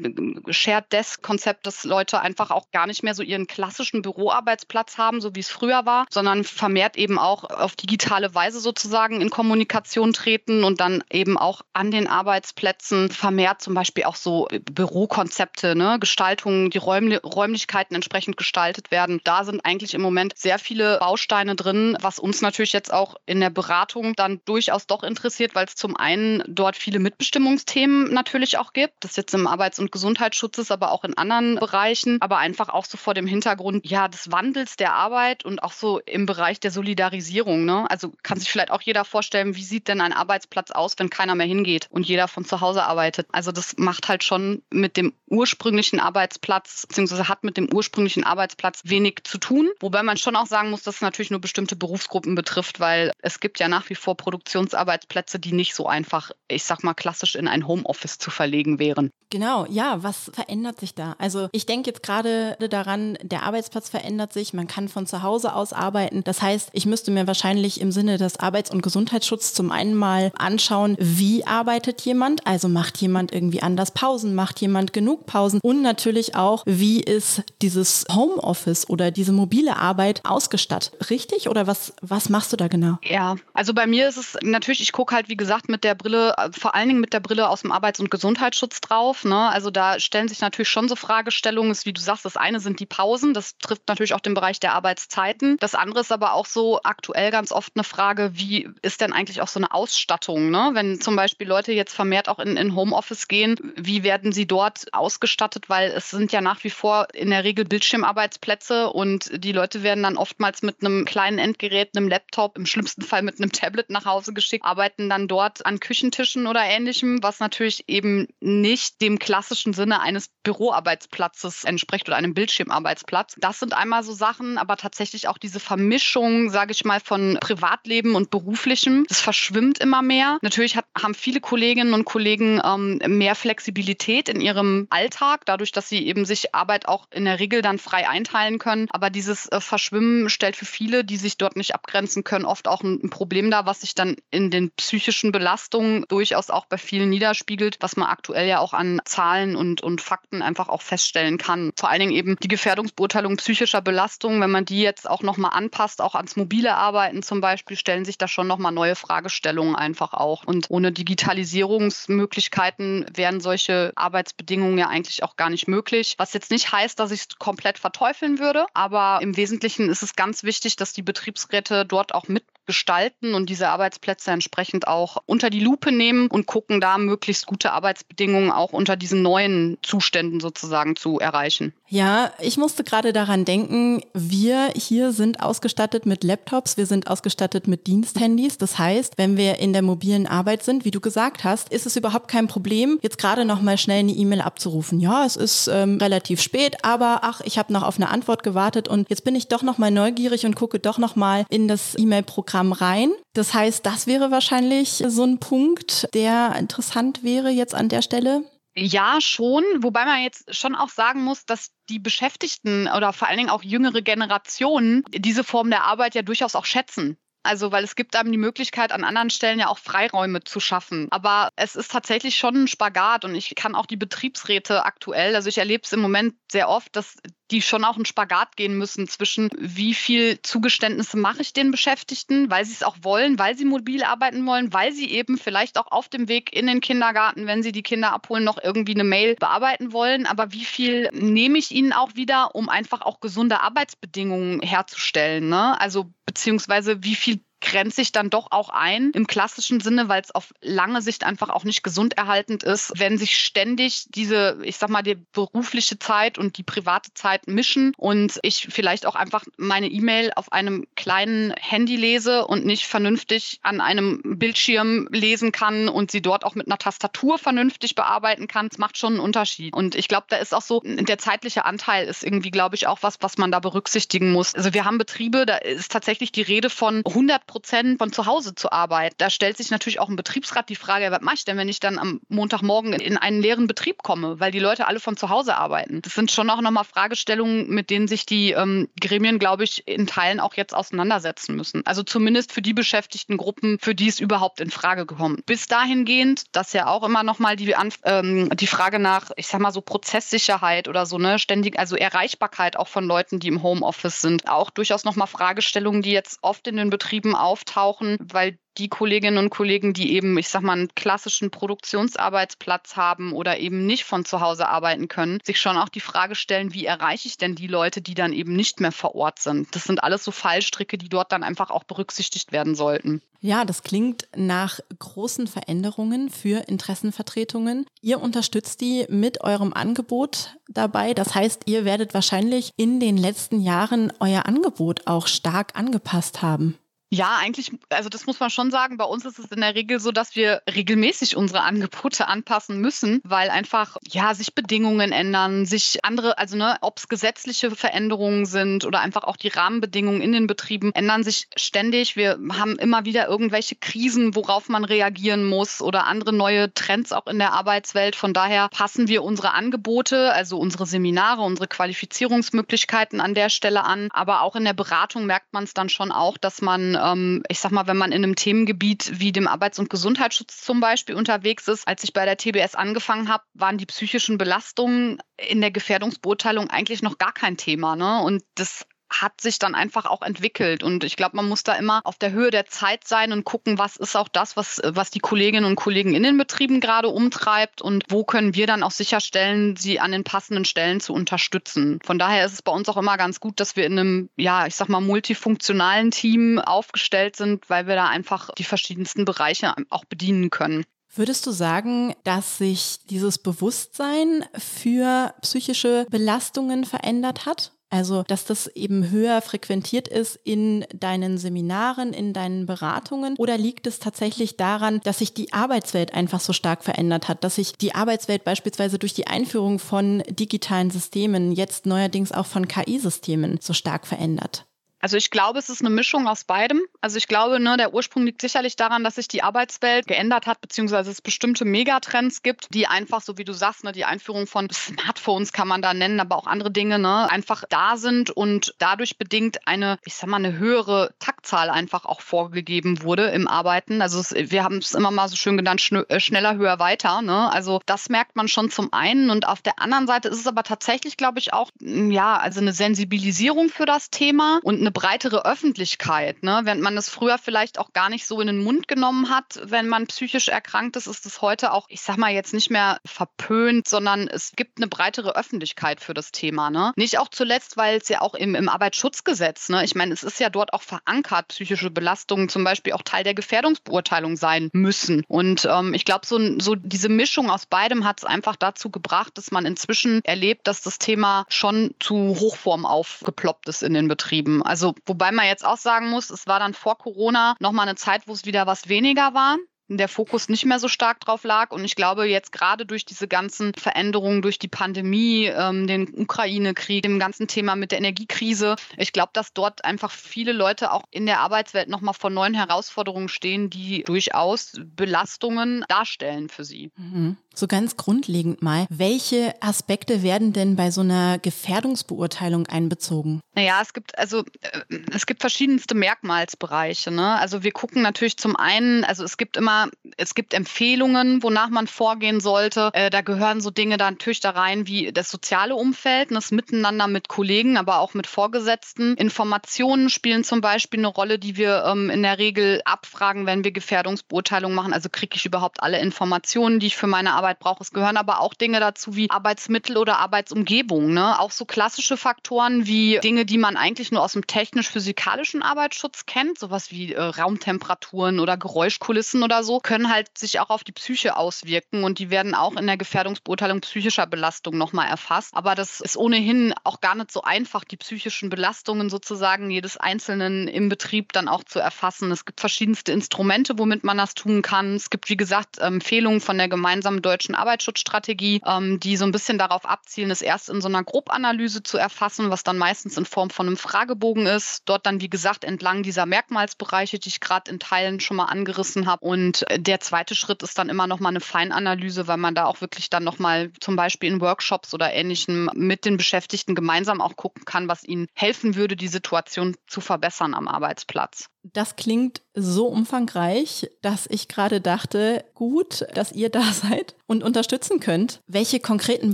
Shared 0.49 0.91
Desk-Konzept, 0.91 1.65
dass 1.65 1.83
Leute 1.83 2.21
einfach 2.21 2.51
auch 2.51 2.71
gar 2.71 2.87
nicht 2.87 3.03
mehr 3.03 3.13
so 3.13 3.23
ihren 3.23 3.47
klassischen 3.47 4.01
Büroarbeitsplatz 4.01 4.97
haben, 4.97 5.21
so 5.21 5.35
wie 5.35 5.41
es 5.41 5.49
früher 5.49 5.85
war, 5.85 6.05
sondern 6.09 6.43
vermehrt 6.43 6.97
eben 6.97 7.19
auch 7.19 7.43
auf 7.43 7.75
digitale 7.75 8.33
Weise 8.33 8.59
sozusagen 8.59 9.21
in 9.21 9.29
Kommunikation 9.29 10.13
treten 10.13 10.63
und 10.63 10.79
dann 10.79 11.03
eben 11.11 11.37
auch 11.37 11.61
an 11.73 11.91
den 11.91 12.07
Arbeitsplätzen 12.07 13.09
vermehrt 13.09 13.61
zum 13.61 13.73
Beispiel 13.73 14.05
auch 14.05 14.15
so 14.15 14.47
Bürokonzepte, 14.71 15.75
ne, 15.75 15.97
Gestaltungen, 15.99 16.69
die 16.69 16.77
Räumli 16.77 17.17
Räumlichkeiten 17.17 17.95
entsprechend 17.95 18.37
gestaltet 18.37 18.91
werden 18.91 19.16
Und 19.17 19.27
da 19.27 19.43
sind 19.43 19.65
eigentlich 19.65 19.95
im 19.95 20.01
Moment 20.01 20.37
sehr 20.37 20.59
viele 20.59 20.99
Bausteine 20.99 21.55
drin, 21.55 21.97
was 22.01 22.19
uns 22.19 22.41
natürlich 22.41 22.71
jetzt 22.71 22.93
auch 22.93 23.15
in 23.25 23.39
der 23.39 23.49
Beratung 23.49 24.13
dann 24.15 24.41
durchaus 24.45 24.85
doch 24.85 25.01
interessiert, 25.01 25.55
weil 25.55 25.65
es 25.65 25.75
zum 25.75 25.97
einen 25.97 26.43
dort 26.47 26.75
viele 26.75 26.99
Mitbestimmungsthemen 26.99 28.13
natürlich 28.13 28.59
auch 28.59 28.73
gibt. 28.73 28.93
Das 28.99 29.15
jetzt 29.15 29.33
im 29.33 29.47
Arbeits- 29.47 29.79
und 29.79 29.91
Gesundheitsschutz 29.91 30.59
ist, 30.59 30.71
aber 30.71 30.91
auch 30.91 31.03
in 31.03 31.17
anderen 31.17 31.55
Bereichen. 31.55 32.21
Aber 32.21 32.37
einfach 32.37 32.69
auch 32.69 32.85
so 32.85 32.95
vor 32.95 33.15
dem 33.15 33.25
Hintergrund, 33.25 33.89
ja, 33.89 34.07
des 34.07 34.31
Wandels 34.31 34.75
der 34.75 34.93
Arbeit 34.93 35.43
und 35.43 35.63
auch 35.63 35.71
so 35.71 35.97
im 35.97 36.27
Bereich 36.27 36.59
der 36.59 36.69
Solidarisierung. 36.69 37.65
Ne? 37.65 37.89
Also 37.89 38.13
kann 38.21 38.37
sich 38.37 38.51
vielleicht 38.51 38.69
auch 38.69 38.83
jeder 38.83 39.03
vorstellen, 39.03 39.55
wie 39.55 39.63
sieht 39.63 39.87
denn 39.87 39.99
ein 39.99 40.13
Arbeitsplatz 40.13 40.69
aus, 40.69 40.93
wenn 40.99 41.09
keiner 41.09 41.33
mehr 41.33 41.47
hingeht 41.47 41.87
und 41.89 42.07
jeder 42.07 42.27
von 42.27 42.45
zu 42.45 42.61
Hause 42.61 42.83
arbeitet. 42.83 43.25
Also 43.31 43.51
das 43.51 43.77
macht 43.79 44.09
halt 44.09 44.23
schon 44.23 44.61
mit 44.69 44.95
dem 44.95 45.13
ursprünglichen 45.25 45.99
Arbeitsplatz, 45.99 46.85
beziehungsweise 46.87 47.27
hat 47.27 47.43
mit 47.43 47.57
dem 47.57 47.73
ursprünglichen 47.73 48.23
Arbeitsplatz 48.23 48.83
wenig 48.83 49.06
zu 49.15 49.37
tun. 49.37 49.69
Wobei 49.79 50.03
man 50.03 50.17
schon 50.17 50.35
auch 50.35 50.47
sagen 50.47 50.69
muss, 50.69 50.83
dass 50.83 50.95
es 50.95 51.01
natürlich 51.01 51.31
nur 51.31 51.41
bestimmte 51.41 51.75
Berufsgruppen 51.75 52.35
betrifft, 52.35 52.79
weil 52.79 53.11
es 53.21 53.39
gibt 53.39 53.59
ja 53.59 53.67
nach 53.67 53.89
wie 53.89 53.95
vor 53.95 54.17
Produktionsarbeitsplätze, 54.17 55.39
die 55.39 55.53
nicht 55.53 55.73
so 55.75 55.87
einfach, 55.87 56.31
ich 56.47 56.63
sag 56.63 56.83
mal, 56.83 56.93
klassisch 56.93 57.35
in 57.35 57.47
ein 57.47 57.67
Homeoffice 57.67 58.17
zu 58.17 58.31
verlegen 58.31 58.79
wären. 58.79 59.11
Genau, 59.29 59.65
ja, 59.69 60.03
was 60.03 60.31
verändert 60.33 60.79
sich 60.79 60.95
da? 60.95 61.15
Also 61.19 61.49
ich 61.51 61.65
denke 61.65 61.89
jetzt 61.89 62.01
gerade 62.01 62.55
daran, 62.69 63.17
der 63.21 63.43
Arbeitsplatz 63.43 63.89
verändert 63.89 64.31
sich, 64.31 64.53
man 64.53 64.67
kann 64.67 64.87
von 64.87 65.05
zu 65.05 65.21
Hause 65.21 65.53
aus 65.53 65.73
arbeiten. 65.73 66.23
Das 66.23 66.41
heißt, 66.41 66.69
ich 66.71 66.85
müsste 66.85 67.11
mir 67.11 67.27
wahrscheinlich 67.27 67.81
im 67.81 67.91
Sinne 67.91 68.17
des 68.17 68.39
Arbeits- 68.39 68.71
und 68.71 68.81
Gesundheitsschutzes 68.81 69.53
zum 69.53 69.71
einen 69.71 69.95
mal 69.95 70.31
anschauen, 70.37 70.95
wie 70.99 71.45
arbeitet 71.45 72.01
jemand? 72.01 72.47
Also 72.47 72.69
macht 72.69 72.97
jemand 72.99 73.33
irgendwie 73.33 73.61
anders 73.61 73.91
Pausen, 73.91 74.33
macht 74.33 74.61
jemand 74.61 74.93
genug 74.93 75.25
Pausen 75.25 75.59
und 75.61 75.81
natürlich 75.81 76.35
auch, 76.35 76.63
wie 76.65 77.01
ist 77.01 77.43
dieses 77.61 78.05
Homeoffice 78.13 78.85
oder 78.97 79.11
diese 79.11 79.31
mobile 79.31 79.77
Arbeit 79.77 80.21
ausgestattet? 80.25 80.93
Richtig? 81.09 81.49
Oder 81.49 81.67
was, 81.67 81.93
was 82.01 82.29
machst 82.29 82.53
du 82.53 82.57
da 82.57 82.67
genau? 82.67 82.97
Ja, 83.03 83.35
also 83.53 83.73
bei 83.73 83.87
mir 83.87 84.07
ist 84.07 84.17
es 84.17 84.37
natürlich, 84.41 84.81
ich 84.81 84.91
gucke 84.91 85.15
halt, 85.15 85.29
wie 85.29 85.37
gesagt, 85.37 85.69
mit 85.69 85.83
der 85.83 85.95
Brille, 85.95 86.35
vor 86.51 86.75
allen 86.75 86.89
Dingen 86.89 87.01
mit 87.01 87.13
der 87.13 87.19
Brille 87.19 87.49
aus 87.49 87.61
dem 87.61 87.71
Arbeits- 87.71 87.99
und 87.99 88.11
Gesundheitsschutz 88.11 88.81
drauf 88.81 89.07
auf. 89.07 89.23
Ne? 89.23 89.49
Also 89.49 89.71
da 89.71 89.99
stellen 89.99 90.27
sich 90.27 90.41
natürlich 90.41 90.69
schon 90.69 90.89
so 90.89 90.95
Fragestellungen, 90.95 91.75
wie 91.83 91.93
du 91.93 92.01
sagst, 92.01 92.25
das 92.25 92.35
eine 92.35 92.59
sind 92.59 92.79
die 92.79 92.85
Pausen, 92.85 93.33
das 93.33 93.57
trifft 93.57 93.87
natürlich 93.87 94.13
auch 94.13 94.19
den 94.19 94.33
Bereich 94.33 94.59
der 94.59 94.73
Arbeitszeiten. 94.73 95.57
Das 95.59 95.75
andere 95.75 96.01
ist 96.01 96.11
aber 96.11 96.33
auch 96.33 96.45
so 96.45 96.79
aktuell 96.83 97.31
ganz 97.31 97.51
oft 97.51 97.73
eine 97.75 97.83
Frage, 97.83 98.31
wie 98.33 98.69
ist 98.81 99.01
denn 99.01 99.13
eigentlich 99.13 99.41
auch 99.41 99.47
so 99.47 99.59
eine 99.59 99.71
Ausstattung? 99.71 100.49
Ne? 100.49 100.71
Wenn 100.73 100.99
zum 100.99 101.15
Beispiel 101.15 101.47
Leute 101.47 101.71
jetzt 101.71 101.95
vermehrt 101.95 102.27
auch 102.27 102.39
in, 102.39 102.57
in 102.57 102.75
Homeoffice 102.75 103.27
gehen, 103.27 103.55
wie 103.75 104.03
werden 104.03 104.31
sie 104.31 104.47
dort 104.47 104.93
ausgestattet? 104.93 105.69
Weil 105.69 105.91
es 105.91 106.09
sind 106.09 106.31
ja 106.31 106.41
nach 106.41 106.63
wie 106.63 106.69
vor 106.69 107.07
in 107.13 107.29
der 107.29 107.43
Regel 107.43 107.65
Bildschirmarbeitsplätze 107.65 108.86
und 108.93 109.29
die 109.43 109.51
Leute 109.51 109.83
werden 109.83 110.03
dann 110.03 110.17
oftmals 110.17 110.61
mit 110.61 110.81
einem 110.81 111.05
kleinen 111.05 111.39
Endgerät, 111.39 111.95
einem 111.95 112.07
Laptop, 112.07 112.57
im 112.57 112.65
schlimmsten 112.65 113.01
Fall 113.01 113.21
mit 113.21 113.39
einem 113.39 113.51
Tablet 113.51 113.89
nach 113.89 114.05
Hause 114.05 114.33
geschickt, 114.33 114.65
arbeiten 114.65 115.09
dann 115.09 115.27
dort 115.27 115.65
an 115.65 115.79
Küchentischen 115.79 116.47
oder 116.47 116.61
ähnlichem, 116.63 117.21
was 117.23 117.39
natürlich 117.39 117.83
eben 117.87 118.27
nicht 118.39 119.01
dem 119.01 119.19
klassischen 119.19 119.73
Sinne 119.73 120.01
eines 120.01 120.29
Büroarbeitsplatzes 120.43 121.63
entspricht 121.63 122.07
oder 122.07 122.17
einem 122.17 122.33
Bildschirmarbeitsplatz. 122.33 123.35
Das 123.37 123.59
sind 123.59 123.73
einmal 123.73 124.03
so 124.03 124.13
Sachen, 124.13 124.57
aber 124.57 124.77
tatsächlich 124.77 125.27
auch 125.27 125.37
diese 125.37 125.59
Vermischung, 125.59 126.49
sage 126.49 126.71
ich 126.71 126.85
mal, 126.85 126.99
von 126.99 127.37
Privatleben 127.39 128.15
und 128.15 128.29
beruflichem, 128.29 129.05
das 129.07 129.19
verschwimmt 129.19 129.79
immer 129.79 130.01
mehr. 130.01 130.37
Natürlich 130.41 130.75
hat, 130.75 130.85
haben 130.97 131.13
viele 131.13 131.41
Kolleginnen 131.41 131.93
und 131.93 132.05
Kollegen 132.05 132.61
ähm, 132.63 132.99
mehr 133.17 133.35
Flexibilität 133.35 134.29
in 134.29 134.41
ihrem 134.41 134.87
Alltag, 134.89 135.45
dadurch, 135.45 135.71
dass 135.71 135.89
sie 135.89 136.05
eben 136.05 136.25
sich 136.25 136.53
Arbeit 136.55 136.87
auch 136.87 137.07
in 137.11 137.25
der 137.25 137.39
Regel 137.39 137.61
dann 137.61 137.79
frei 137.79 138.07
einteilen 138.07 138.59
können. 138.59 138.66
Aber 138.91 139.09
dieses 139.09 139.47
äh, 139.47 139.61
Verschwimmen 139.61 140.29
stellt 140.29 140.55
für 140.55 140.65
viele, 140.65 141.03
die 141.03 141.17
sich 141.17 141.37
dort 141.37 141.55
nicht 141.55 141.75
abgrenzen 141.75 142.23
können, 142.23 142.45
oft 142.45 142.67
auch 142.67 142.83
ein, 142.83 143.07
Problem 143.09 143.49
dar, 143.49 143.65
was 143.65 143.81
sich 143.81 143.95
dann 143.95 144.17
in 144.31 144.51
den 144.51 144.69
psychischen 144.71 145.31
Belastungen 145.31 146.03
durchaus 146.09 146.49
auch 146.49 146.65
bei 146.65 146.77
vielen 146.77 147.09
niederspiegelt, 147.09 147.77
was 147.79 147.95
man 147.95 148.09
aktuell 148.09 148.47
ja 148.47 148.59
auch 148.59 148.73
an 148.73 148.99
Zahlen 149.05 149.55
und, 149.55 149.81
und 149.81 150.01
Fakten 150.01 150.41
einfach 150.41 150.67
auch 150.67 150.81
feststellen 150.81 151.37
kann. 151.37 151.71
Vor 151.77 151.89
allen 151.89 152.01
Dingen 152.01 152.11
eben 152.11 152.35
die 152.41 152.49
Gefährdungsbeurteilung 152.49 153.37
psychischer 153.37 153.81
Belastung, 153.81 154.41
wenn 154.41 154.51
man 154.51 154.65
die 154.65 154.81
jetzt 154.81 155.09
auch 155.09 155.21
nochmal 155.21 155.51
anpasst, 155.53 156.01
auch 156.01 156.15
ans 156.15 156.35
mobile 156.35 156.75
Arbeiten 156.75 157.23
zum 157.23 157.39
Beispiel, 157.39 157.77
stellen 157.77 158.03
sich 158.03 158.17
da 158.17 158.27
schon 158.27 158.47
nochmal 158.47 158.71
neue 158.71 158.95
Fragestellungen 158.95 159.75
einfach 159.75 160.13
auch. 160.13 160.43
Und 160.43 160.69
ohne 160.69 160.91
Digitalisierungsmöglichkeiten 160.91 163.05
wären 163.13 163.39
solche 163.39 163.93
Arbeitsbedingungen 163.95 164.77
ja 164.77 164.89
eigentlich 164.89 165.23
auch 165.23 165.35
gar 165.35 165.49
nicht 165.49 165.67
möglich. 165.67 166.13
Was 166.17 166.33
jetzt 166.33 166.51
nicht 166.51 166.71
heißt, 166.71 166.99
dass 166.99 167.11
ich 167.11 167.21
es 167.21 167.27
komplett 167.39 167.79
verteufeln 167.79 168.39
würde, 168.39 168.56
aber 168.73 169.19
im 169.21 169.37
Wesentlichen 169.37 169.89
ist 169.89 170.03
es 170.03 170.15
ganz 170.15 170.43
wichtig, 170.43 170.75
dass 170.75 170.93
die 170.93 171.03
Betriebsräte 171.03 171.85
dort 171.85 172.13
auch 172.13 172.27
mitgestalten 172.67 173.33
und 173.33 173.49
diese 173.49 173.69
Arbeitsplätze 173.69 174.31
entsprechend 174.31 174.87
auch 174.87 175.17
unter 175.25 175.49
die 175.49 175.61
Lupe 175.61 175.91
nehmen 175.91 176.27
und 176.27 176.45
gucken, 176.45 176.81
da 176.81 176.97
möglichst 176.97 177.47
gute 177.47 177.71
Arbeitsbedingungen 177.71 178.51
auch 178.51 178.73
unter 178.73 178.95
diesen 178.95 179.21
neuen 179.21 179.77
Zuständen 179.81 180.39
sozusagen 180.39 180.95
zu 180.95 181.19
erreichen. 181.19 181.73
Ja, 181.87 182.31
ich 182.41 182.57
musste 182.57 182.83
gerade 182.83 183.13
daran 183.13 183.45
denken, 183.45 184.01
wir 184.13 184.71
hier 184.75 185.13
sind 185.13 185.41
ausgestattet 185.41 186.05
mit 186.05 186.25
Laptops, 186.25 186.75
wir 186.75 186.85
sind 186.85 187.07
ausgestattet 187.07 187.67
mit 187.67 187.87
Diensthandys. 187.87 188.57
Das 188.57 188.77
heißt, 188.77 189.13
wenn 189.17 189.37
wir 189.37 189.59
in 189.59 189.71
der 189.71 189.81
mobilen 189.81 190.27
Arbeit 190.27 190.63
sind, 190.63 190.83
wie 190.83 190.91
du 190.91 190.99
gesagt 190.99 191.45
hast, 191.45 191.69
ist 191.69 191.85
es 191.85 191.95
überhaupt 191.95 192.27
kein 192.27 192.47
Problem, 192.47 192.99
jetzt 193.01 193.17
gerade 193.17 193.45
noch 193.45 193.61
mal 193.61 193.77
schnell 193.77 193.99
eine 193.99 194.11
E-Mail 194.11 194.41
abzurufen. 194.41 194.99
Ja, 194.99 195.25
es 195.25 195.37
ist 195.37 195.69
ähm, 195.69 195.97
relativ 195.97 196.41
spät, 196.41 196.83
aber 196.83 197.19
ach, 197.21 197.39
ich 197.45 197.57
habe 197.57 197.71
noch 197.71 197.83
auf 197.83 197.95
eine 197.95 198.09
Antwort 198.09 198.43
gewartet 198.43 198.89
und 198.89 199.09
jetzt 199.09 199.23
bin 199.23 199.35
ich 199.35 199.47
doch 199.47 199.63
noch 199.63 199.77
mal 199.77 199.91
neugierig 199.91 200.45
und 200.45 200.55
gucke 200.55 200.79
doch 200.79 200.97
noch 200.97 201.15
mal 201.15 201.45
in 201.49 201.69
das 201.69 201.95
E-Mail-Programm 201.97 202.56
rein. 202.61 203.11
Das 203.33 203.53
heißt, 203.53 203.85
das 203.85 204.07
wäre 204.07 204.31
wahrscheinlich 204.31 205.03
so 205.07 205.23
ein 205.23 205.39
Punkt, 205.39 206.07
der 206.13 206.55
interessant 206.57 207.23
wäre 207.23 207.49
jetzt 207.49 207.75
an 207.75 207.89
der 207.89 208.01
Stelle. 208.01 208.43
Ja, 208.75 209.19
schon. 209.21 209.63
Wobei 209.79 210.05
man 210.05 210.21
jetzt 210.21 210.53
schon 210.55 210.75
auch 210.75 210.89
sagen 210.89 211.23
muss, 211.23 211.45
dass 211.45 211.71
die 211.89 211.97
Beschäftigten 211.97 212.87
oder 212.87 213.11
vor 213.11 213.27
allen 213.27 213.37
Dingen 213.37 213.49
auch 213.49 213.63
jüngere 213.63 214.01
Generationen 214.03 215.03
diese 215.09 215.43
Form 215.43 215.71
der 215.71 215.85
Arbeit 215.85 216.13
ja 216.13 216.21
durchaus 216.21 216.55
auch 216.55 216.65
schätzen. 216.65 217.17
Also, 217.47 217.71
weil 217.71 217.83
es 217.83 217.95
gibt 217.95 218.15
einem 218.15 218.31
die 218.31 218.37
Möglichkeit, 218.37 218.91
an 218.91 219.05
anderen 219.05 219.29
Stellen 219.29 219.59
ja 219.59 219.69
auch 219.69 219.77
Freiräume 219.77 220.43
zu 220.43 220.59
schaffen. 220.59 221.07
Aber 221.11 221.49
es 221.55 221.77
ist 221.77 221.91
tatsächlich 221.91 222.35
schon 222.35 222.63
ein 222.63 222.67
Spagat 222.67 223.23
und 223.23 223.35
ich 223.35 223.55
kann 223.55 223.73
auch 223.73 223.85
die 223.85 223.95
Betriebsräte 223.95 224.83
aktuell, 224.83 225.33
also 225.33 225.47
ich 225.47 225.57
erlebe 225.57 225.83
es 225.85 225.93
im 225.93 226.01
Moment 226.01 226.35
sehr 226.51 226.67
oft, 226.67 226.93
dass 226.95 227.17
die 227.51 227.61
schon 227.61 227.83
auch 227.83 227.95
einen 227.95 228.05
Spagat 228.05 228.55
gehen 228.55 228.77
müssen 228.77 229.07
zwischen, 229.07 229.49
wie 229.57 229.93
viel 229.93 230.41
Zugeständnisse 230.41 231.17
mache 231.17 231.41
ich 231.41 231.53
den 231.53 231.71
Beschäftigten, 231.71 232.49
weil 232.49 232.65
sie 232.65 232.73
es 232.73 232.83
auch 232.83 232.97
wollen, 233.01 233.39
weil 233.39 233.57
sie 233.57 233.65
mobil 233.65 234.03
arbeiten 234.03 234.45
wollen, 234.45 234.73
weil 234.73 234.91
sie 234.91 235.09
eben 235.11 235.37
vielleicht 235.37 235.77
auch 235.77 235.91
auf 235.91 236.09
dem 236.09 236.27
Weg 236.27 236.53
in 236.53 236.67
den 236.67 236.81
Kindergarten, 236.81 237.47
wenn 237.47 237.63
sie 237.63 237.71
die 237.71 237.83
Kinder 237.83 238.11
abholen, 238.11 238.43
noch 238.43 238.57
irgendwie 238.61 238.93
eine 238.93 239.03
Mail 239.03 239.35
bearbeiten 239.35 239.93
wollen. 239.93 240.25
Aber 240.25 240.51
wie 240.51 240.65
viel 240.65 241.09
nehme 241.13 241.57
ich 241.57 241.71
ihnen 241.71 241.93
auch 241.93 242.15
wieder, 242.15 242.55
um 242.55 242.69
einfach 242.69 243.01
auch 243.01 243.19
gesunde 243.19 243.61
Arbeitsbedingungen 243.61 244.61
herzustellen? 244.61 245.49
Ne? 245.49 245.79
Also 245.79 246.11
beziehungsweise 246.25 247.03
wie 247.03 247.15
viel 247.15 247.41
grenze 247.67 248.01
ich 248.01 248.13
dann 248.13 248.29
doch 248.29 248.47
auch 248.51 248.69
ein 248.69 249.11
im 249.13 249.27
klassischen 249.27 249.81
Sinne, 249.81 250.07
weil 250.07 250.21
es 250.21 250.33
auf 250.33 250.53
lange 250.61 251.01
Sicht 251.01 251.25
einfach 251.25 251.49
auch 251.49 251.65
nicht 251.65 251.83
gesund 251.83 252.17
erhaltend 252.17 252.63
ist, 252.63 252.93
wenn 252.95 253.17
sich 253.17 253.37
ständig 253.37 254.05
diese, 254.07 254.59
ich 254.63 254.77
sag 254.77 254.89
mal, 254.89 255.03
die 255.03 255.15
berufliche 255.15 255.99
Zeit 255.99 256.37
und 256.37 256.57
die 256.57 256.63
private 256.63 257.13
Zeit 257.13 257.47
mischen 257.47 257.93
und 257.97 258.39
ich 258.41 258.67
vielleicht 258.69 259.05
auch 259.05 259.15
einfach 259.15 259.43
meine 259.57 259.87
E-Mail 259.87 260.31
auf 260.35 260.53
einem 260.53 260.85
kleinen 260.95 261.53
Handy 261.59 261.97
lese 261.97 262.45
und 262.47 262.65
nicht 262.65 262.87
vernünftig 262.87 263.59
an 263.63 263.81
einem 263.81 264.21
Bildschirm 264.23 265.09
lesen 265.11 265.51
kann 265.51 265.89
und 265.89 266.09
sie 266.09 266.21
dort 266.21 266.45
auch 266.45 266.55
mit 266.55 266.67
einer 266.67 266.77
Tastatur 266.77 267.37
vernünftig 267.37 267.95
bearbeiten 267.95 268.47
kann. 268.47 268.69
Das 268.69 268.77
macht 268.77 268.97
schon 268.97 269.13
einen 269.13 269.19
Unterschied. 269.19 269.73
Und 269.73 269.93
ich 269.95 270.07
glaube, 270.07 270.27
da 270.29 270.37
ist 270.37 270.53
auch 270.53 270.61
so, 270.61 270.81
der 270.85 271.17
zeitliche 271.17 271.65
Anteil 271.65 272.07
ist 272.07 272.23
irgendwie, 272.23 272.51
glaube 272.51 272.75
ich, 272.75 272.87
auch 272.87 272.99
was, 273.01 273.17
was 273.19 273.37
man 273.37 273.51
da 273.51 273.59
berücksichtigen 273.59 274.31
muss. 274.31 274.55
Also 274.55 274.73
wir 274.73 274.85
haben 274.85 274.97
Betriebe, 274.97 275.45
da 275.45 275.57
ist 275.57 275.91
tatsächlich 275.91 276.31
die 276.31 276.43
Rede 276.43 276.69
von 276.69 277.03
100 277.05 277.45
Prozent 277.45 277.56
von 277.65 278.11
zu 278.11 278.25
Hause 278.25 278.55
zu 278.55 278.71
arbeiten. 278.71 279.15
Da 279.17 279.29
stellt 279.29 279.57
sich 279.57 279.71
natürlich 279.71 279.99
auch 279.99 280.09
ein 280.09 280.15
Betriebsrat 280.15 280.69
die 280.69 280.75
Frage, 280.75 281.11
was 281.11 281.21
mache 281.21 281.35
ich 281.35 281.45
denn, 281.45 281.57
wenn 281.57 281.69
ich 281.69 281.79
dann 281.79 281.97
am 281.97 282.21
Montagmorgen 282.29 282.93
in 282.93 283.17
einen 283.17 283.41
leeren 283.41 283.67
Betrieb 283.67 284.03
komme, 284.03 284.39
weil 284.39 284.51
die 284.51 284.59
Leute 284.59 284.87
alle 284.87 284.99
von 284.99 285.17
zu 285.17 285.29
Hause 285.29 285.55
arbeiten. 285.55 286.01
Das 286.01 286.13
sind 286.13 286.31
schon 286.31 286.49
auch 286.49 286.61
nochmal 286.61 286.83
Fragestellungen, 286.83 287.69
mit 287.69 287.89
denen 287.89 288.07
sich 288.07 288.25
die 288.25 288.51
ähm, 288.51 288.89
Gremien, 288.99 289.39
glaube 289.39 289.63
ich, 289.63 289.87
in 289.87 290.07
Teilen 290.07 290.39
auch 290.39 290.53
jetzt 290.55 290.73
auseinandersetzen 290.73 291.55
müssen. 291.55 291.85
Also 291.85 292.03
zumindest 292.03 292.51
für 292.51 292.61
die 292.61 292.73
beschäftigten 292.73 293.37
Gruppen, 293.37 293.77
für 293.79 293.95
die 293.95 294.07
es 294.07 294.19
überhaupt 294.19 294.59
in 294.59 294.69
Frage 294.69 295.05
kommt. 295.05 295.45
Bis 295.45 295.67
dahingehend, 295.67 296.43
dass 296.55 296.73
ja 296.73 296.87
auch 296.87 297.03
immer 297.03 297.23
nochmal 297.23 297.55
die, 297.55 297.73
ähm, 298.03 298.49
die 298.55 298.67
Frage 298.67 298.99
nach, 298.99 299.31
ich 299.35 299.47
sag 299.47 299.61
mal 299.61 299.71
so 299.71 299.81
Prozesssicherheit 299.81 300.87
oder 300.87 301.05
so, 301.05 301.17
ne, 301.17 301.39
ständig, 301.39 301.79
also 301.79 301.95
Erreichbarkeit 301.95 302.77
auch 302.77 302.87
von 302.87 303.05
Leuten, 303.05 303.39
die 303.39 303.47
im 303.47 303.63
Homeoffice 303.63 304.21
sind, 304.21 304.49
auch 304.49 304.69
durchaus 304.69 305.03
nochmal 305.03 305.27
Fragestellungen, 305.27 306.01
die 306.01 306.11
jetzt 306.11 306.39
oft 306.41 306.67
in 306.67 306.77
den 306.77 306.89
Betrieben 306.89 307.35
auftauchen, 307.47 308.17
weil 308.21 308.57
die 308.77 308.89
Kolleginnen 308.89 309.37
und 309.37 309.49
Kollegen, 309.49 309.93
die 309.93 310.13
eben, 310.13 310.37
ich 310.37 310.49
sag 310.49 310.61
mal, 310.61 310.73
einen 310.73 310.93
klassischen 310.95 311.49
Produktionsarbeitsplatz 311.49 312.95
haben 312.95 313.33
oder 313.33 313.57
eben 313.57 313.85
nicht 313.85 314.03
von 314.03 314.25
zu 314.25 314.39
Hause 314.39 314.67
arbeiten 314.67 315.07
können, 315.07 315.39
sich 315.43 315.59
schon 315.59 315.77
auch 315.77 315.89
die 315.89 315.99
Frage 315.99 316.35
stellen, 316.35 316.73
wie 316.73 316.85
erreiche 316.85 317.27
ich 317.27 317.37
denn 317.37 317.55
die 317.55 317.67
Leute, 317.67 318.01
die 318.01 318.13
dann 318.13 318.33
eben 318.33 318.55
nicht 318.55 318.79
mehr 318.79 318.91
vor 318.91 319.15
Ort 319.15 319.39
sind? 319.39 319.75
Das 319.75 319.85
sind 319.85 320.03
alles 320.03 320.23
so 320.23 320.31
Fallstricke, 320.31 320.97
die 320.97 321.09
dort 321.09 321.31
dann 321.31 321.43
einfach 321.43 321.71
auch 321.71 321.83
berücksichtigt 321.83 322.51
werden 322.51 322.75
sollten. 322.75 323.21
Ja, 323.39 323.65
das 323.65 323.83
klingt 323.83 324.27
nach 324.35 324.79
großen 324.97 325.47
Veränderungen 325.47 326.29
für 326.29 326.67
Interessenvertretungen. 326.67 327.85
Ihr 328.01 328.21
unterstützt 328.21 328.81
die 328.81 329.05
mit 329.09 329.41
eurem 329.41 329.73
Angebot 329.73 330.57
dabei. 330.67 331.13
Das 331.13 331.35
heißt, 331.35 331.63
ihr 331.65 331.85
werdet 331.85 332.13
wahrscheinlich 332.13 332.71
in 332.77 332.99
den 332.99 333.17
letzten 333.17 333.61
Jahren 333.61 334.11
euer 334.19 334.45
Angebot 334.47 335.05
auch 335.05 335.27
stark 335.27 335.75
angepasst 335.75 336.41
haben. 336.41 336.77
Ja, 337.09 337.37
eigentlich, 337.39 337.71
also 337.89 338.09
das 338.09 338.25
muss 338.25 338.41
man 338.41 338.49
schon 338.49 338.69
sagen. 338.69 338.97
Bei 338.97 339.05
uns 339.05 339.23
ist 339.23 339.39
es 339.39 339.49
in 339.49 339.61
der 339.61 339.75
Regel 339.75 340.01
so, 340.01 340.11
dass 340.11 340.35
wir 340.35 340.61
regelmäßig 340.69 341.37
unsere 341.37 341.61
Angebote 341.61 342.27
anpassen 342.27 342.81
müssen, 342.81 343.21
weil 343.23 343.49
einfach, 343.49 343.95
ja, 344.05 344.33
sich 344.33 344.53
Bedingungen 344.53 345.13
ändern, 345.13 345.65
sich 345.65 346.03
andere, 346.03 346.37
also 346.37 346.57
ne, 346.57 346.75
ob 346.81 346.97
es 346.97 347.07
gesetzliche 347.07 347.71
Veränderungen 347.71 348.45
sind 348.45 348.83
oder 348.83 348.99
einfach 348.99 349.23
auch 349.23 349.37
die 349.37 349.47
Rahmenbedingungen 349.47 350.21
in 350.21 350.33
den 350.33 350.47
Betrieben 350.47 350.91
ändern 350.93 351.23
sich 351.23 351.47
ständig. 351.55 352.17
Wir 352.17 352.37
haben 352.51 352.77
immer 352.77 353.05
wieder 353.05 353.27
irgendwelche 353.27 353.75
Krisen, 353.75 354.35
worauf 354.35 354.67
man 354.67 354.83
reagieren 354.83 355.45
muss 355.45 355.81
oder 355.81 356.07
andere 356.07 356.33
neue 356.33 356.73
Trends 356.73 357.13
auch 357.13 357.27
in 357.27 357.39
der 357.39 357.53
Arbeitswelt. 357.53 358.17
Von 358.17 358.33
daher 358.33 358.67
passen 358.67 359.07
wir 359.07 359.23
unsere 359.23 359.53
Angebote, 359.53 360.33
also 360.33 360.59
unsere 360.59 360.85
Seminare, 360.85 361.41
unsere 361.41 361.69
Qualifizierungsmöglichkeiten 361.69 363.21
an 363.21 363.33
der 363.33 363.47
Stelle 363.47 363.85
an. 363.85 364.09
Aber 364.11 364.41
auch 364.41 364.57
in 364.57 364.65
der 364.65 364.73
Beratung 364.73 365.25
merkt 365.25 365.53
man 365.53 365.63
es 365.63 365.73
dann 365.73 365.87
schon 365.87 366.11
auch, 366.11 366.37
dass 366.37 366.61
man 366.61 366.96
ähm, 367.01 367.43
ich 367.49 367.59
sag 367.59 367.71
mal, 367.71 367.87
wenn 367.87 367.97
man 367.97 368.11
in 368.11 368.23
einem 368.23 368.35
Themengebiet 368.35 369.19
wie 369.19 369.31
dem 369.31 369.47
Arbeits- 369.47 369.79
und 369.79 369.89
Gesundheitsschutz 369.89 370.61
zum 370.61 370.79
Beispiel 370.79 371.15
unterwegs 371.15 371.67
ist, 371.67 371.87
als 371.87 372.03
ich 372.03 372.13
bei 372.13 372.25
der 372.25 372.37
TBS 372.37 372.75
angefangen 372.75 373.29
habe, 373.29 373.43
waren 373.53 373.77
die 373.77 373.85
psychischen 373.85 374.37
Belastungen 374.37 375.19
in 375.37 375.61
der 375.61 375.71
Gefährdungsbeurteilung 375.71 376.69
eigentlich 376.69 377.01
noch 377.01 377.17
gar 377.17 377.33
kein 377.33 377.57
Thema. 377.57 377.95
Ne? 377.95 378.21
Und 378.21 378.43
das 378.55 378.85
hat 379.09 379.39
sich 379.41 379.59
dann 379.59 379.75
einfach 379.75 380.05
auch 380.05 380.21
entwickelt. 380.21 380.83
Und 380.83 381.03
ich 381.03 381.15
glaube, 381.15 381.35
man 381.35 381.47
muss 381.47 381.63
da 381.63 381.73
immer 381.73 382.01
auf 382.03 382.17
der 382.17 382.31
Höhe 382.31 382.51
der 382.51 382.65
Zeit 382.65 383.07
sein 383.07 383.31
und 383.31 383.45
gucken, 383.45 383.77
was 383.77 383.95
ist 383.95 384.15
auch 384.15 384.27
das, 384.27 384.57
was, 384.57 384.81
was 384.83 385.11
die 385.11 385.19
Kolleginnen 385.19 385.65
und 385.65 385.75
Kollegen 385.75 386.13
in 386.13 386.23
den 386.23 386.37
Betrieben 386.37 386.79
gerade 386.79 387.09
umtreibt 387.09 387.81
und 387.81 388.03
wo 388.09 388.23
können 388.23 388.55
wir 388.55 388.67
dann 388.67 388.83
auch 388.83 388.91
sicherstellen, 388.91 389.75
sie 389.75 389.99
an 389.99 390.11
den 390.11 390.23
passenden 390.23 390.65
Stellen 390.65 390.99
zu 390.99 391.13
unterstützen. 391.13 391.99
Von 392.03 392.19
daher 392.19 392.45
ist 392.45 392.53
es 392.53 392.61
bei 392.61 392.71
uns 392.71 392.89
auch 392.89 392.97
immer 392.97 393.17
ganz 393.17 393.39
gut, 393.39 393.59
dass 393.59 393.75
wir 393.75 393.85
in 393.85 393.97
einem, 393.97 394.29
ja, 394.35 394.67
ich 394.67 394.75
sag 394.75 394.89
mal, 394.89 395.01
multifunktionalen 395.01 396.11
Team 396.11 396.59
aufgestellt 396.59 397.35
sind, 397.35 397.69
weil 397.69 397.87
wir 397.87 397.95
da 397.95 398.07
einfach 398.07 398.49
die 398.55 398.63
verschiedensten 398.63 399.25
Bereiche 399.25 399.73
auch 399.89 400.05
bedienen 400.05 400.49
können. 400.49 400.85
Würdest 401.15 401.47
du 401.47 401.51
sagen, 401.51 402.13
dass 402.25 402.59
sich 402.59 402.99
dieses 403.09 403.39
Bewusstsein 403.39 404.45
für 404.55 405.33
psychische 405.41 406.05
Belastungen 406.11 406.85
verändert 406.85 407.47
hat? 407.47 407.71
Also, 407.89 408.23
dass 408.23 408.43
das 408.43 408.67
eben 408.67 409.11
höher 409.11 409.41
frequentiert 409.41 410.09
ist 410.09 410.37
in 410.43 410.85
deinen 410.93 411.37
Seminaren, 411.37 412.11
in 412.11 412.33
deinen 412.33 412.65
Beratungen? 412.65 413.35
Oder 413.37 413.57
liegt 413.57 413.87
es 413.87 413.99
tatsächlich 413.99 414.57
daran, 414.57 414.99
dass 415.03 415.19
sich 415.19 415.33
die 415.33 415.53
Arbeitswelt 415.53 416.13
einfach 416.13 416.41
so 416.41 416.51
stark 416.51 416.83
verändert 416.83 417.29
hat, 417.29 417.43
dass 417.45 417.55
sich 417.55 417.77
die 417.77 417.95
Arbeitswelt 417.95 418.43
beispielsweise 418.43 418.99
durch 418.99 419.13
die 419.13 419.27
Einführung 419.27 419.79
von 419.79 420.21
digitalen 420.29 420.91
Systemen, 420.91 421.53
jetzt 421.53 421.85
neuerdings 421.85 422.33
auch 422.33 422.45
von 422.45 422.67
KI-Systemen 422.67 423.59
so 423.61 423.71
stark 423.71 424.05
verändert? 424.05 424.66
Also 424.99 425.17
ich 425.17 425.29
glaube, 425.29 425.59
es 425.59 425.69
ist 425.69 425.81
eine 425.81 425.89
Mischung 425.89 426.27
aus 426.27 426.43
beidem. 426.43 426.81
Also 427.01 427.17
ich 427.17 427.27
glaube, 427.27 427.59
ne, 427.59 427.77
der 427.77 427.93
Ursprung 427.93 428.25
liegt 428.25 428.41
sicherlich 428.41 428.75
daran, 428.75 429.03
dass 429.03 429.15
sich 429.15 429.27
die 429.27 429.43
Arbeitswelt 429.43 430.07
geändert 430.07 430.47
hat, 430.47 430.59
beziehungsweise 430.59 431.11
es 431.11 431.21
bestimmte 431.21 431.65
Megatrends 431.65 432.41
gibt, 432.41 432.73
die 432.73 432.87
einfach, 432.87 433.21
so 433.21 433.37
wie 433.37 433.43
du 433.43 433.53
sagst, 433.53 433.83
ne, 433.83 433.91
die 433.91 434.05
Einführung 434.05 434.47
von 434.47 434.69
Smartphones 434.71 435.53
kann 435.53 435.67
man 435.67 435.81
da 435.81 435.93
nennen, 435.93 436.19
aber 436.19 436.35
auch 436.35 436.47
andere 436.47 436.71
Dinge, 436.71 436.97
ne, 436.97 437.29
einfach 437.29 437.63
da 437.69 437.97
sind 437.97 438.31
und 438.31 438.73
dadurch 438.79 439.17
bedingt 439.17 439.67
eine, 439.67 439.99
ich 440.03 440.15
sag 440.15 440.29
mal, 440.29 440.37
eine 440.37 440.57
höhere 440.57 441.13
Taktzahl 441.19 441.69
einfach 441.69 442.05
auch 442.05 442.21
vorgegeben 442.21 443.03
wurde 443.03 443.27
im 443.27 443.47
Arbeiten. 443.47 444.01
Also 444.01 444.19
es, 444.19 444.33
wir 444.33 444.63
haben 444.63 444.77
es 444.77 444.93
immer 444.93 445.11
mal 445.11 445.27
so 445.27 445.35
schön 445.35 445.57
genannt, 445.57 445.81
schn 445.81 446.03
äh, 446.09 446.19
schneller, 446.19 446.55
höher, 446.55 446.79
weiter. 446.79 447.21
Ne? 447.21 447.51
Also 447.51 447.81
das 447.85 448.09
merkt 448.09 448.35
man 448.35 448.47
schon 448.47 448.71
zum 448.71 448.91
einen 448.93 449.29
und 449.29 449.47
auf 449.47 449.61
der 449.61 449.79
anderen 449.79 450.07
Seite 450.07 450.27
ist 450.29 450.39
es 450.39 450.47
aber 450.47 450.63
tatsächlich, 450.63 451.17
glaube 451.17 451.39
ich, 451.39 451.53
auch, 451.53 451.69
ja, 451.79 452.37
also 452.37 452.61
eine 452.61 452.73
Sensibilisierung 452.73 453.69
für 453.69 453.85
das 453.85 454.09
Thema 454.09 454.59
und 454.63 454.86
eine 454.87 454.93
breitere 454.93 455.45
Öffentlichkeit. 455.45 456.43
Ne? 456.43 456.61
Während 456.63 456.81
man 456.81 456.95
es 456.97 457.09
früher 457.09 457.37
vielleicht 457.37 457.77
auch 457.77 457.91
gar 457.91 458.09
nicht 458.09 458.25
so 458.25 458.39
in 458.39 458.47
den 458.47 458.63
Mund 458.63 458.87
genommen 458.87 459.29
hat, 459.29 459.59
wenn 459.61 459.89
man 459.89 460.07
psychisch 460.07 460.47
erkrankt 460.47 460.95
ist, 460.95 461.07
ist 461.07 461.25
es 461.25 461.41
heute 461.41 461.73
auch, 461.73 461.87
ich 461.89 461.99
sag 461.99 462.17
mal 462.17 462.31
jetzt 462.31 462.53
nicht 462.53 462.71
mehr 462.71 462.99
verpönt, 463.05 463.89
sondern 463.89 464.29
es 464.29 464.53
gibt 464.55 464.77
eine 464.77 464.87
breitere 464.87 465.35
Öffentlichkeit 465.35 465.99
für 465.99 466.13
das 466.13 466.31
Thema. 466.31 466.69
Ne? 466.69 466.93
Nicht 466.95 467.19
auch 467.19 467.27
zuletzt, 467.27 467.75
weil 467.75 467.97
es 467.97 468.07
ja 468.07 468.21
auch 468.21 468.33
im, 468.33 468.55
im 468.55 468.69
Arbeitsschutzgesetz, 468.69 469.67
ne? 469.67 469.83
ich 469.83 469.93
meine, 469.93 470.13
es 470.13 470.23
ist 470.23 470.39
ja 470.39 470.49
dort 470.49 470.71
auch 470.71 470.83
verankert, 470.83 471.49
psychische 471.49 471.91
Belastungen 471.91 472.47
zum 472.47 472.63
Beispiel 472.63 472.93
auch 472.93 473.01
Teil 473.01 473.25
der 473.25 473.33
Gefährdungsbeurteilung 473.33 474.37
sein 474.37 474.69
müssen. 474.71 475.25
Und 475.27 475.67
ähm, 475.69 475.93
ich 475.93 476.05
glaube, 476.05 476.25
so, 476.25 476.39
so 476.59 476.75
diese 476.75 477.09
Mischung 477.09 477.49
aus 477.49 477.65
beidem 477.65 478.05
hat 478.05 478.19
es 478.19 478.25
einfach 478.25 478.55
dazu 478.55 478.89
gebracht, 478.89 479.37
dass 479.37 479.51
man 479.51 479.65
inzwischen 479.65 480.23
erlebt, 480.23 480.65
dass 480.65 480.81
das 480.81 480.97
Thema 480.97 481.45
schon 481.49 481.93
zu 481.99 482.37
Hochform 482.39 482.85
aufgeploppt 482.85 483.67
ist 483.67 483.83
in 483.83 483.93
den 483.93 484.07
Betrieben. 484.07 484.63
Also 484.63 484.76
also, 484.77 484.93
wobei 485.07 485.31
man 485.31 485.47
jetzt 485.47 485.65
auch 485.65 485.77
sagen 485.77 486.07
muss, 486.11 486.29
es 486.29 486.45
war 486.45 486.59
dann 486.59 486.75
vor 486.75 486.99
Corona 486.99 487.55
nochmal 487.59 487.87
eine 487.87 487.95
Zeit, 487.95 488.27
wo 488.27 488.33
es 488.33 488.45
wieder 488.45 488.67
was 488.67 488.89
weniger 488.89 489.33
war 489.33 489.57
der 489.87 490.07
Fokus 490.07 490.49
nicht 490.49 490.65
mehr 490.65 490.79
so 490.79 490.87
stark 490.87 491.21
drauf 491.21 491.43
lag. 491.43 491.71
Und 491.71 491.85
ich 491.85 491.95
glaube, 491.95 492.25
jetzt 492.25 492.51
gerade 492.51 492.85
durch 492.85 493.05
diese 493.05 493.27
ganzen 493.27 493.73
Veränderungen, 493.73 494.41
durch 494.41 494.59
die 494.59 494.67
Pandemie, 494.67 495.45
ähm, 495.45 495.87
den 495.87 496.13
Ukraine-Krieg, 496.13 497.03
dem 497.03 497.19
ganzen 497.19 497.47
Thema 497.47 497.75
mit 497.75 497.91
der 497.91 497.99
Energiekrise, 497.99 498.75
ich 498.97 499.13
glaube, 499.13 499.29
dass 499.33 499.53
dort 499.53 499.85
einfach 499.85 500.11
viele 500.11 500.51
Leute 500.51 500.91
auch 500.91 501.03
in 501.11 501.25
der 501.25 501.39
Arbeitswelt 501.39 501.87
nochmal 501.87 502.13
vor 502.13 502.29
neuen 502.29 502.53
Herausforderungen 502.53 503.29
stehen, 503.29 503.69
die 503.69 504.03
durchaus 504.03 504.73
Belastungen 504.77 505.85
darstellen 505.87 506.49
für 506.49 506.65
sie. 506.65 506.91
Mhm. 506.97 507.37
So 507.53 507.67
ganz 507.67 507.97
grundlegend 507.97 508.61
mal, 508.61 508.85
welche 508.89 509.55
Aspekte 509.61 510.21
werden 510.21 510.53
denn 510.53 510.75
bei 510.75 510.91
so 510.91 511.01
einer 511.01 511.39
Gefährdungsbeurteilung 511.39 512.67
einbezogen? 512.67 513.41
Naja, 513.55 513.79
es 513.81 513.93
gibt 513.93 514.17
also 514.19 514.43
äh, 514.61 514.81
es 515.11 515.25
gibt 515.25 515.41
verschiedenste 515.41 515.95
Merkmalsbereiche. 515.95 517.09
Ne? 517.09 517.39
Also 517.39 517.63
wir 517.63 517.71
gucken 517.71 518.01
natürlich 518.03 518.37
zum 518.37 518.55
einen, 518.55 519.03
also 519.03 519.23
es 519.23 519.37
gibt 519.37 519.57
immer 519.57 519.76
es 520.17 520.35
gibt 520.35 520.53
Empfehlungen, 520.53 521.43
wonach 521.43 521.69
man 521.69 521.87
vorgehen 521.87 522.39
sollte. 522.39 522.89
Äh, 522.93 523.09
da 523.09 523.21
gehören 523.21 523.61
so 523.61 523.69
Dinge 523.71 523.97
dann 523.97 524.15
natürlich 524.15 524.39
da 524.39 524.51
rein 524.51 524.87
wie 524.87 525.11
das 525.11 525.29
soziale 525.29 525.75
Umfeld, 525.75 526.31
das 526.31 526.51
Miteinander 526.51 527.07
mit 527.07 527.27
Kollegen, 527.27 527.77
aber 527.77 527.99
auch 527.99 528.13
mit 528.13 528.25
Vorgesetzten. 528.25 529.15
Informationen 529.15 530.09
spielen 530.09 530.43
zum 530.43 530.61
Beispiel 530.61 530.99
eine 530.99 531.07
Rolle, 531.07 531.37
die 531.37 531.57
wir 531.57 531.83
ähm, 531.85 532.09
in 532.09 532.23
der 532.23 532.39
Regel 532.39 532.81
abfragen, 532.85 533.45
wenn 533.45 533.63
wir 533.63 533.71
Gefährdungsbeurteilungen 533.71 534.75
machen. 534.75 534.93
Also 534.93 535.09
kriege 535.11 535.35
ich 535.35 535.45
überhaupt 535.45 535.83
alle 535.83 535.99
Informationen, 535.99 536.79
die 536.79 536.87
ich 536.87 536.97
für 536.97 537.07
meine 537.07 537.33
Arbeit 537.33 537.59
brauche. 537.59 537.83
Es 537.83 537.91
gehören 537.91 538.17
aber 538.17 538.41
auch 538.41 538.53
Dinge 538.53 538.79
dazu 538.79 539.15
wie 539.15 539.29
Arbeitsmittel 539.29 539.97
oder 539.97 540.17
Arbeitsumgebung. 540.17 541.13
Ne? 541.13 541.39
Auch 541.39 541.51
so 541.51 541.65
klassische 541.65 542.17
Faktoren 542.17 542.87
wie 542.87 543.19
Dinge, 543.21 543.45
die 543.45 543.57
man 543.57 543.77
eigentlich 543.77 544.11
nur 544.11 544.23
aus 544.23 544.33
dem 544.33 544.47
technisch-physikalischen 544.47 545.61
Arbeitsschutz 545.61 546.25
kennt, 546.25 546.57
sowas 546.57 546.91
wie 546.91 547.13
äh, 547.13 547.21
Raumtemperaturen 547.21 548.39
oder 548.39 548.57
Geräuschkulissen 548.57 549.43
oder 549.43 549.63
so 549.63 549.66
so, 549.67 549.79
können 549.79 550.09
halt 550.09 550.35
sich 550.37 550.59
auch 550.59 550.71
auf 550.71 550.83
die 550.83 550.91
Psyche 550.91 551.37
auswirken 551.37 552.03
und 552.03 552.17
die 552.17 552.31
werden 552.31 552.55
auch 552.55 552.75
in 552.75 552.87
der 552.87 552.97
Gefährdungsbeurteilung 552.97 553.81
psychischer 553.81 554.25
Belastung 554.25 554.77
nochmal 554.77 555.07
erfasst. 555.07 555.53
Aber 555.53 555.75
das 555.75 556.01
ist 556.01 556.17
ohnehin 556.17 556.73
auch 556.83 557.01
gar 557.01 557.13
nicht 557.13 557.31
so 557.31 557.43
einfach, 557.43 557.83
die 557.83 557.97
psychischen 557.97 558.49
Belastungen 558.49 559.09
sozusagen 559.09 559.69
jedes 559.69 559.97
Einzelnen 559.97 560.67
im 560.67 560.89
Betrieb 560.89 561.33
dann 561.33 561.47
auch 561.47 561.63
zu 561.63 561.79
erfassen. 561.79 562.31
Es 562.31 562.45
gibt 562.45 562.59
verschiedenste 562.59 563.11
Instrumente, 563.11 563.77
womit 563.77 564.03
man 564.03 564.17
das 564.17 564.33
tun 564.33 564.63
kann. 564.63 564.95
Es 564.95 565.09
gibt, 565.09 565.29
wie 565.29 565.37
gesagt, 565.37 565.77
Empfehlungen 565.77 566.41
von 566.41 566.57
der 566.57 566.69
gemeinsamen 566.69 567.21
deutschen 567.21 567.53
Arbeitsschutzstrategie, 567.53 568.61
ähm, 568.65 568.99
die 568.99 569.17
so 569.17 569.25
ein 569.25 569.31
bisschen 569.31 569.57
darauf 569.57 569.85
abzielen, 569.85 570.31
es 570.31 570.41
erst 570.41 570.69
in 570.69 570.81
so 570.81 570.87
einer 570.87 571.03
Grobanalyse 571.03 571.83
zu 571.83 571.97
erfassen, 571.97 572.49
was 572.49 572.63
dann 572.63 572.77
meistens 572.77 573.17
in 573.17 573.25
Form 573.25 573.49
von 573.49 573.67
einem 573.67 573.77
Fragebogen 573.77 574.45
ist. 574.45 574.83
Dort 574.85 575.05
dann, 575.05 575.21
wie 575.21 575.29
gesagt, 575.29 575.65
entlang 575.65 576.03
dieser 576.03 576.25
Merkmalsbereiche, 576.25 577.19
die 577.19 577.29
ich 577.29 577.41
gerade 577.41 577.69
in 577.69 577.79
Teilen 577.79 578.19
schon 578.21 578.37
mal 578.37 578.45
angerissen 578.45 579.05
habe. 579.07 579.25
Und 579.25 579.56
der 579.75 579.99
zweite 579.99 580.35
Schritt 580.35 580.63
ist 580.63 580.77
dann 580.77 580.89
immer 580.89 581.07
noch 581.07 581.19
mal 581.19 581.29
eine 581.29 581.39
Feinanalyse, 581.39 582.27
weil 582.27 582.37
man 582.37 582.55
da 582.55 582.65
auch 582.65 582.81
wirklich 582.81 583.09
dann 583.09 583.23
noch 583.23 583.39
mal 583.39 583.71
zum 583.79 583.95
Beispiel 583.95 584.31
in 584.31 584.41
Workshops 584.41 584.93
oder 584.93 585.13
Ähnlichem 585.13 585.69
mit 585.73 586.05
den 586.05 586.17
Beschäftigten 586.17 586.75
gemeinsam 586.75 587.21
auch 587.21 587.35
gucken 587.35 587.65
kann, 587.65 587.87
was 587.87 588.03
ihnen 588.03 588.27
helfen 588.33 588.75
würde, 588.75 588.95
die 588.95 589.07
Situation 589.07 589.75
zu 589.87 590.01
verbessern 590.01 590.53
am 590.53 590.67
Arbeitsplatz. 590.67 591.49
Das 591.73 591.95
klingt 591.95 592.41
so 592.53 592.87
umfangreich, 592.87 593.89
dass 594.01 594.27
ich 594.29 594.47
gerade 594.47 594.81
dachte, 594.81 595.43
gut, 595.53 596.05
dass 596.13 596.31
ihr 596.31 596.49
da 596.49 596.63
seid 596.71 597.15
und 597.25 597.43
unterstützen 597.43 597.99
könnt. 597.99 598.41
Welche 598.47 598.79
konkreten 598.79 599.33